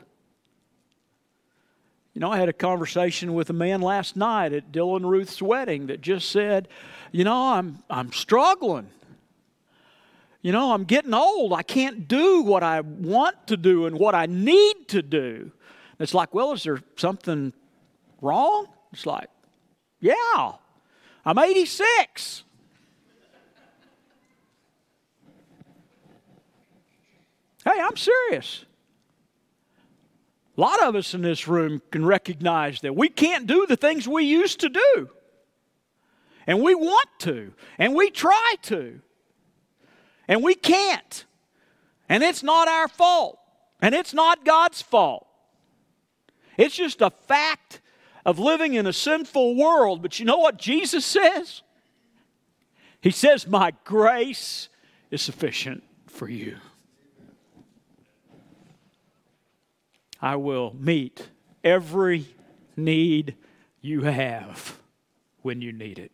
You 2.12 2.20
know, 2.20 2.30
I 2.30 2.36
had 2.38 2.50
a 2.50 2.54
conversation 2.54 3.32
with 3.34 3.48
a 3.48 3.54
man 3.54 3.80
last 3.80 4.16
night 4.16 4.52
at 4.52 4.70
Dylan 4.70 5.08
Ruth's 5.08 5.40
wedding 5.40 5.86
that 5.86 6.02
just 6.02 6.30
said, 6.30 6.68
You 7.10 7.24
know, 7.24 7.52
I'm, 7.52 7.82
I'm 7.88 8.12
struggling 8.12 8.88
you 10.46 10.52
know, 10.52 10.70
I'm 10.70 10.84
getting 10.84 11.12
old. 11.12 11.52
I 11.52 11.64
can't 11.64 12.06
do 12.06 12.40
what 12.42 12.62
I 12.62 12.80
want 12.80 13.48
to 13.48 13.56
do 13.56 13.86
and 13.86 13.98
what 13.98 14.14
I 14.14 14.26
need 14.26 14.86
to 14.90 15.02
do. 15.02 15.50
It's 15.98 16.14
like, 16.14 16.32
well, 16.32 16.52
is 16.52 16.62
there 16.62 16.80
something 16.94 17.52
wrong? 18.22 18.68
It's 18.92 19.06
like, 19.06 19.28
yeah, 19.98 20.52
I'm 21.24 21.36
86. 21.36 22.44
Hey, 27.64 27.80
I'm 27.80 27.96
serious. 27.96 28.66
A 30.56 30.60
lot 30.60 30.80
of 30.80 30.94
us 30.94 31.12
in 31.12 31.22
this 31.22 31.48
room 31.48 31.82
can 31.90 32.06
recognize 32.06 32.82
that 32.82 32.94
we 32.94 33.08
can't 33.08 33.48
do 33.48 33.66
the 33.66 33.76
things 33.76 34.06
we 34.06 34.22
used 34.22 34.60
to 34.60 34.68
do. 34.68 35.10
And 36.46 36.62
we 36.62 36.76
want 36.76 37.08
to, 37.18 37.52
and 37.78 37.96
we 37.96 38.10
try 38.10 38.54
to. 38.62 39.00
And 40.28 40.42
we 40.42 40.54
can't. 40.54 41.24
And 42.08 42.22
it's 42.22 42.42
not 42.42 42.68
our 42.68 42.88
fault. 42.88 43.38
And 43.80 43.94
it's 43.94 44.14
not 44.14 44.44
God's 44.44 44.82
fault. 44.82 45.26
It's 46.56 46.76
just 46.76 47.02
a 47.02 47.10
fact 47.10 47.80
of 48.24 48.38
living 48.38 48.74
in 48.74 48.86
a 48.86 48.92
sinful 48.92 49.56
world. 49.56 50.02
But 50.02 50.18
you 50.18 50.24
know 50.24 50.38
what 50.38 50.56
Jesus 50.56 51.04
says? 51.04 51.62
He 53.00 53.10
says, 53.10 53.46
My 53.46 53.72
grace 53.84 54.68
is 55.10 55.22
sufficient 55.22 55.84
for 56.06 56.28
you. 56.28 56.56
I 60.20 60.36
will 60.36 60.74
meet 60.78 61.28
every 61.62 62.26
need 62.76 63.36
you 63.80 64.02
have 64.02 64.78
when 65.42 65.60
you 65.60 65.72
need 65.72 65.98
it. 65.98 66.10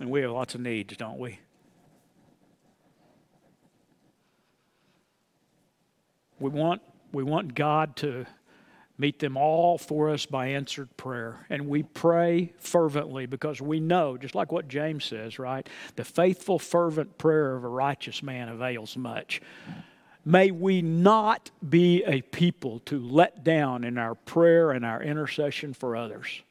And 0.00 0.10
we 0.10 0.20
have 0.22 0.30
lots 0.30 0.54
of 0.54 0.60
needs, 0.60 0.96
don't 0.96 1.18
we? 1.18 1.38
We 6.38 6.50
want, 6.50 6.82
we 7.12 7.22
want 7.22 7.54
God 7.54 7.96
to 7.96 8.26
meet 8.98 9.18
them 9.18 9.36
all 9.36 9.78
for 9.78 10.10
us 10.10 10.26
by 10.26 10.48
answered 10.48 10.94
prayer. 10.96 11.46
And 11.50 11.68
we 11.68 11.82
pray 11.82 12.52
fervently 12.58 13.26
because 13.26 13.60
we 13.60 13.80
know, 13.80 14.16
just 14.16 14.34
like 14.34 14.52
what 14.52 14.68
James 14.68 15.04
says, 15.04 15.38
right? 15.38 15.66
The 15.96 16.04
faithful, 16.04 16.58
fervent 16.58 17.18
prayer 17.18 17.56
of 17.56 17.64
a 17.64 17.68
righteous 17.68 18.22
man 18.22 18.48
avails 18.48 18.96
much. 18.96 19.40
May 20.24 20.50
we 20.50 20.82
not 20.82 21.50
be 21.66 22.02
a 22.04 22.20
people 22.20 22.80
to 22.80 22.98
let 22.98 23.44
down 23.44 23.84
in 23.84 23.96
our 23.96 24.14
prayer 24.14 24.72
and 24.72 24.84
our 24.84 25.02
intercession 25.02 25.72
for 25.72 25.94
others. 25.94 26.42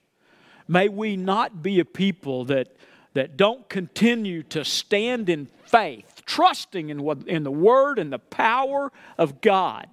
May 0.68 0.88
we 0.88 1.18
not 1.18 1.62
be 1.62 1.80
a 1.80 1.86
people 1.86 2.46
that, 2.46 2.76
that 3.16 3.38
don't 3.38 3.68
continue 3.70 4.44
to 4.44 4.64
stand 4.66 5.30
in 5.30 5.48
faith, 5.66 6.22
trusting 6.26 6.90
in, 6.90 7.02
what, 7.02 7.26
in 7.28 7.44
the 7.44 7.52
Word 7.52 7.98
and 7.98 8.12
the 8.12 8.20
power 8.20 8.92
of 9.18 9.40
God 9.40 9.88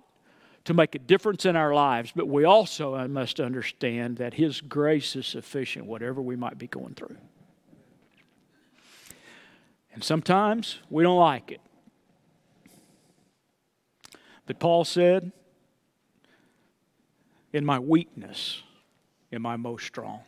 to 0.64 0.74
make 0.74 0.96
a 0.96 0.98
difference 0.98 1.46
in 1.46 1.54
our 1.54 1.72
lives, 1.72 2.12
but 2.14 2.26
we 2.26 2.44
also 2.44 3.06
must 3.08 3.38
understand 3.38 4.16
that 4.16 4.34
His 4.34 4.60
grace 4.60 5.14
is 5.14 5.26
sufficient, 5.26 5.86
whatever 5.86 6.20
we 6.20 6.34
might 6.34 6.58
be 6.58 6.66
going 6.66 6.94
through. 6.94 7.16
And 9.94 10.02
sometimes 10.02 10.78
we 10.90 11.04
don't 11.04 11.18
like 11.18 11.52
it. 11.52 11.60
But 14.46 14.58
Paul 14.58 14.84
said, 14.84 15.30
In 17.52 17.64
my 17.64 17.78
weakness 17.78 18.62
am 19.32 19.46
I 19.46 19.56
most 19.56 19.86
strong. 19.86 20.20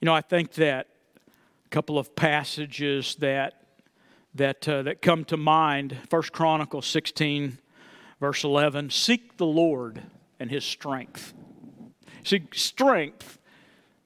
You 0.00 0.06
know, 0.06 0.14
I 0.14 0.20
think 0.20 0.54
that 0.54 0.88
couple 1.72 1.98
of 1.98 2.14
passages 2.14 3.16
that 3.16 3.54
that 4.34 4.68
uh, 4.68 4.82
that 4.82 5.02
come 5.02 5.24
to 5.24 5.36
mind, 5.36 5.96
First 6.08 6.32
Chronicles 6.32 6.86
16 6.86 7.58
verse 8.22 8.44
11 8.44 8.88
seek 8.88 9.36
the 9.36 9.44
Lord 9.44 10.00
and 10.38 10.48
his 10.48 10.64
strength. 10.64 11.34
See, 12.22 12.46
strength 12.52 13.36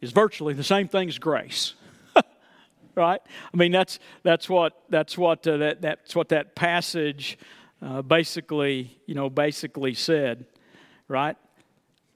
is 0.00 0.10
virtually 0.10 0.54
the 0.54 0.64
same 0.64 0.88
thing 0.88 1.08
as 1.08 1.18
grace. 1.18 1.74
right? 2.94 3.20
I 3.52 3.56
mean, 3.56 3.72
that's, 3.72 3.98
that's 4.22 4.48
what, 4.48 4.82
that's 4.88 5.18
what, 5.18 5.46
uh, 5.46 5.58
that, 5.58 5.82
that's 5.82 6.16
what 6.16 6.30
that 6.30 6.54
passage 6.54 7.38
uh, 7.82 8.00
basically, 8.00 8.98
you 9.04 9.14
know, 9.14 9.28
basically 9.28 9.92
said, 9.92 10.46
right? 11.08 11.36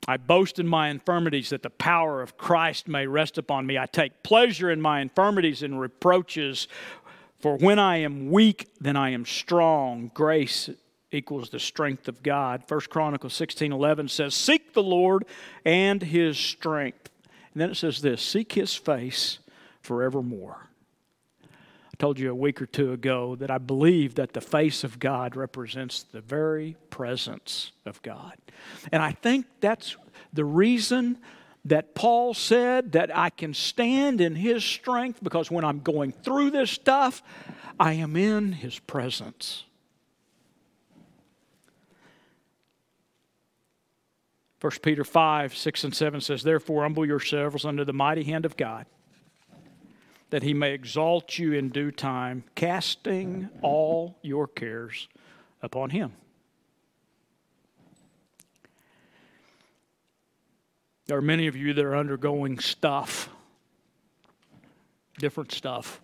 I 0.09 0.16
boast 0.16 0.59
in 0.59 0.66
my 0.66 0.88
infirmities 0.88 1.51
that 1.51 1.62
the 1.62 1.70
power 1.70 2.22
of 2.22 2.36
Christ 2.36 2.88
may 2.88 3.07
rest 3.07 3.38
upon 3.38 3.66
me. 3.66 3.78
I 3.78 3.86
take 3.86 4.22
pleasure 4.22 4.70
in 4.70 4.80
my 4.80 5.01
infirmities 5.01 5.62
and 5.62 5.80
reproaches, 5.80 6.68
for 7.38 7.57
when 7.57 7.78
I 7.78 7.98
am 7.98 8.30
weak, 8.30 8.70
then 8.80 8.96
I 8.96 9.11
am 9.11 9.24
strong. 9.24 10.11
Grace 10.14 10.70
equals 11.12 11.51
the 11.51 11.59
strength 11.59 12.09
of 12.09 12.22
God. 12.22 12.62
1 12.66 12.80
Chronicles 12.88 13.34
16 13.34 13.72
11 13.72 14.09
says, 14.09 14.34
Seek 14.34 14.72
the 14.72 14.82
Lord 14.82 15.24
and 15.64 16.03
his 16.03 16.38
strength. 16.38 17.11
And 17.53 17.61
then 17.61 17.70
it 17.70 17.76
says 17.76 18.01
this 18.01 18.22
Seek 18.22 18.53
his 18.53 18.74
face 18.74 19.38
forevermore. 19.82 20.70
Told 22.01 22.18
you 22.18 22.30
a 22.30 22.34
week 22.34 22.62
or 22.62 22.66
two 22.66 22.94
ago 22.94 23.36
that 23.36 23.51
I 23.51 23.59
believe 23.59 24.14
that 24.14 24.32
the 24.32 24.40
face 24.40 24.84
of 24.84 24.98
God 24.98 25.36
represents 25.36 26.03
the 26.03 26.22
very 26.22 26.74
presence 26.88 27.72
of 27.84 28.01
God. 28.01 28.38
And 28.90 29.03
I 29.03 29.12
think 29.12 29.44
that's 29.61 29.98
the 30.32 30.46
reason 30.46 31.18
that 31.66 31.94
Paul 31.94 32.32
said 32.32 32.92
that 32.92 33.14
I 33.14 33.28
can 33.28 33.53
stand 33.53 34.22
in 34.22 34.34
his 34.34 34.64
strength 34.64 35.22
because 35.22 35.51
when 35.51 35.62
I'm 35.62 35.80
going 35.80 36.12
through 36.12 36.53
this 36.53 36.70
stuff, 36.70 37.22
I 37.78 37.92
am 37.92 38.16
in 38.16 38.53
his 38.53 38.78
presence. 38.78 39.64
1 44.62 44.72
Peter 44.82 45.05
5, 45.05 45.55
6 45.55 45.84
and 45.84 45.94
7 45.94 46.22
says, 46.22 46.44
Therefore, 46.44 46.84
humble 46.84 47.05
yourselves 47.05 47.66
under 47.66 47.84
the 47.84 47.92
mighty 47.92 48.24
hand 48.24 48.46
of 48.46 48.57
God, 48.57 48.86
that 50.31 50.43
he 50.43 50.55
may 50.55 50.72
exalt 50.72 51.39
you 51.39 51.53
in 51.53 51.68
due 51.68 51.91
time, 51.91 52.45
casting 52.55 53.49
all 53.62 54.16
your 54.22 54.47
cares 54.47 55.09
upon 55.61 55.91
him. 55.91 56.12
There 61.07 61.18
are 61.18 61.22
many 61.22 61.49
of 61.49 61.57
you 61.57 61.74
that 61.74 61.85
are 61.85 61.97
undergoing 61.97 62.61
stuff, 62.61 63.28
different 65.18 65.51
stuff. 65.53 66.01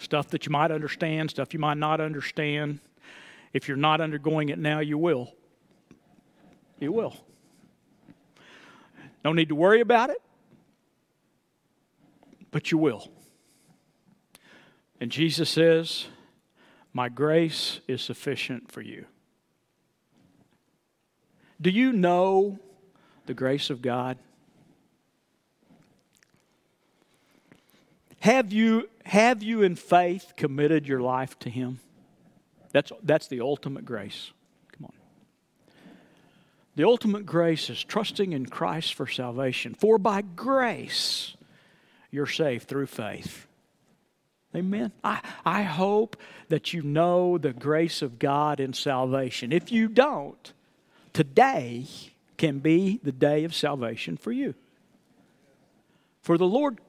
Stuff 0.00 0.28
that 0.28 0.46
you 0.46 0.52
might 0.52 0.70
understand, 0.70 1.30
stuff 1.30 1.52
you 1.52 1.60
might 1.60 1.76
not 1.76 2.00
understand. 2.00 2.80
If 3.52 3.68
you're 3.68 3.76
not 3.76 4.00
undergoing 4.00 4.48
it 4.48 4.58
now, 4.58 4.80
you 4.80 4.98
will. 4.98 5.34
You 6.78 6.92
will. 6.92 7.16
Don't 9.24 9.36
need 9.36 9.48
to 9.48 9.54
worry 9.54 9.80
about 9.80 10.10
it, 10.10 10.20
but 12.50 12.70
you 12.70 12.78
will. 12.78 13.08
And 15.00 15.10
Jesus 15.10 15.48
says, 15.48 16.06
My 16.92 17.08
grace 17.08 17.80
is 17.86 18.02
sufficient 18.02 18.70
for 18.70 18.80
you. 18.80 19.06
Do 21.60 21.70
you 21.70 21.92
know 21.92 22.58
the 23.26 23.34
grace 23.34 23.70
of 23.70 23.82
God? 23.82 24.18
Have 28.20 28.52
you, 28.52 28.88
have 29.04 29.42
you 29.42 29.62
in 29.62 29.76
faith 29.76 30.32
committed 30.36 30.86
your 30.86 31.00
life 31.00 31.38
to 31.40 31.50
Him? 31.50 31.80
That's, 32.72 32.92
that's 33.02 33.28
the 33.28 33.40
ultimate 33.40 33.84
grace. 33.84 34.32
Come 34.72 34.86
on. 34.86 34.92
The 36.74 36.84
ultimate 36.84 37.24
grace 37.24 37.70
is 37.70 37.82
trusting 37.82 38.32
in 38.32 38.46
Christ 38.46 38.94
for 38.94 39.06
salvation. 39.06 39.74
For 39.74 39.98
by 39.98 40.22
grace 40.22 41.36
you're 42.10 42.26
saved 42.26 42.68
through 42.68 42.86
faith. 42.86 43.46
Amen. 44.54 44.92
I, 45.04 45.20
I 45.44 45.62
hope 45.62 46.16
that 46.48 46.72
you 46.72 46.82
know 46.82 47.36
the 47.36 47.52
grace 47.52 48.00
of 48.00 48.18
God 48.18 48.60
in 48.60 48.72
salvation. 48.72 49.52
If 49.52 49.70
you 49.70 49.88
don't, 49.88 50.52
today 51.12 51.86
can 52.38 52.60
be 52.60 52.98
the 53.02 53.12
day 53.12 53.44
of 53.44 53.54
salvation 53.54 54.16
for 54.16 54.32
you. 54.32 54.54
For 56.22 56.38
the 56.38 56.46
Lord 56.46 56.80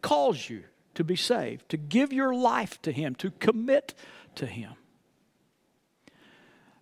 calls 0.00 0.48
you 0.48 0.64
to 0.94 1.02
be 1.02 1.16
saved, 1.16 1.68
to 1.70 1.76
give 1.76 2.12
your 2.12 2.34
life 2.34 2.80
to 2.82 2.92
Him, 2.92 3.14
to 3.16 3.30
commit 3.32 3.94
to 4.36 4.46
Him. 4.46 4.72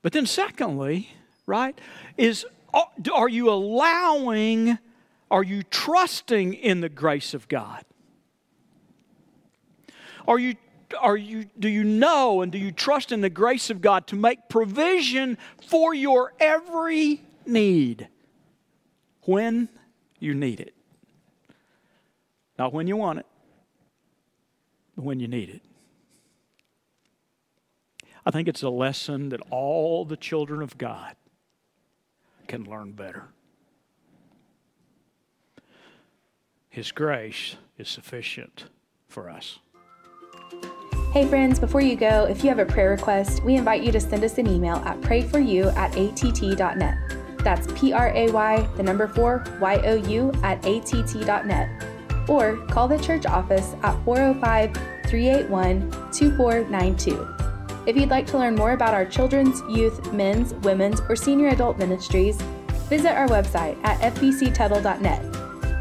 But 0.03 0.13
then, 0.13 0.27
secondly, 0.27 1.11
right? 1.47 1.79
Is 2.17 2.47
are 3.13 3.29
you 3.29 3.51
allowing, 3.51 4.79
are 5.31 5.43
you 5.43 5.63
trusting 5.63 6.55
in 6.55 6.81
the 6.81 6.89
grace 6.89 7.35
of 7.35 7.49
God? 7.49 7.85
Are 10.27 10.39
you 10.39 10.55
are 11.01 11.17
you 11.17 11.47
do 11.59 11.69
you 11.69 11.85
know 11.85 12.43
and 12.43 12.51
do 12.51 12.59
you 12.59 12.73
trust 12.73 13.13
in 13.13 13.21
the 13.21 13.31
grace 13.31 13.71
of 13.71 13.81
God 13.81 14.09
to 14.09 14.17
make 14.17 14.49
provision 14.49 15.39
for 15.69 15.95
your 15.95 16.33
every 16.41 17.23
need 17.47 18.09
when 19.23 19.69
you 20.19 20.35
need 20.35 20.61
it? 20.61 20.75
Not 22.59 22.73
when 22.73 22.89
you 22.89 22.97
want 22.97 23.21
it, 23.21 23.27
but 24.97 25.05
when 25.05 25.21
you 25.21 25.29
need 25.29 25.49
it. 25.49 25.63
I 28.27 28.31
think 28.31 28.49
it's 28.49 28.63
a 28.63 28.69
lesson 28.69 29.31
that 29.31 29.41
all 29.51 30.05
the 30.05 30.17
children 30.17 30.61
of 30.61 30.77
God 30.77 31.15
can 32.49 32.65
learn 32.65 32.93
better. 32.93 33.29
His 36.71 36.93
grace 36.93 37.57
is 37.79 37.89
sufficient 37.89 38.67
for 39.09 39.29
us. 39.29 39.59
Hey, 41.13 41.27
friends, 41.27 41.59
before 41.59 41.81
you 41.81 41.97
go, 41.97 42.27
if 42.27 42.45
you 42.45 42.49
have 42.49 42.61
a 42.61 42.65
prayer 42.65 42.91
request, 42.91 43.43
we 43.43 43.57
invite 43.57 43.83
you 43.83 43.91
to 43.91 43.99
send 43.99 44.23
us 44.23 44.39
an 44.39 44.47
email 44.47 44.77
at 44.77 45.01
prayforyou 45.01 45.75
at 45.77 45.97
att.net. 45.97 46.97
That's 47.43 47.67
P 47.75 47.93
R 47.93 48.13
A 48.15 48.31
Y, 48.31 48.69
the 48.77 48.85
number 48.85 49.09
four, 49.09 49.45
Y 49.61 49.77
O 49.85 49.95
U 49.95 50.33
at 50.45 50.65
att.net. 50.65 52.29
Or 52.29 52.57
call 52.69 52.87
the 52.87 52.99
church 52.99 53.27
office 53.27 53.75
at 53.83 54.01
405 54.05 54.73
381 55.09 55.91
2492. 56.13 57.29
If 57.89 57.97
you'd 57.97 58.11
like 58.11 58.27
to 58.29 58.39
learn 58.39 58.55
more 58.55 58.73
about 58.73 58.95
our 58.95 59.07
children's, 59.07 59.61
youth, 59.63 60.13
men's, 60.13 60.55
women's, 60.63 61.01
or 61.09 61.17
senior 61.17 61.49
adult 61.49 61.79
ministries, 61.79 62.41
visit 62.89 63.17
our 63.17 63.27
website 63.27 63.77
at 63.83 64.15
fbctuttle.net. 64.15 65.40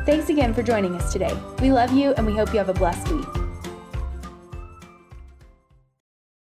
Thanks 0.09 0.29
again 0.29 0.55
for 0.55 0.63
joining 0.63 0.95
us 0.95 1.13
today. 1.13 1.37
We 1.61 1.71
love 1.71 1.93
you 1.93 2.13
and 2.13 2.25
we 2.25 2.35
hope 2.35 2.51
you 2.51 2.57
have 2.57 2.67
a 2.67 2.73
blessed 2.73 3.11
week. 3.11 3.38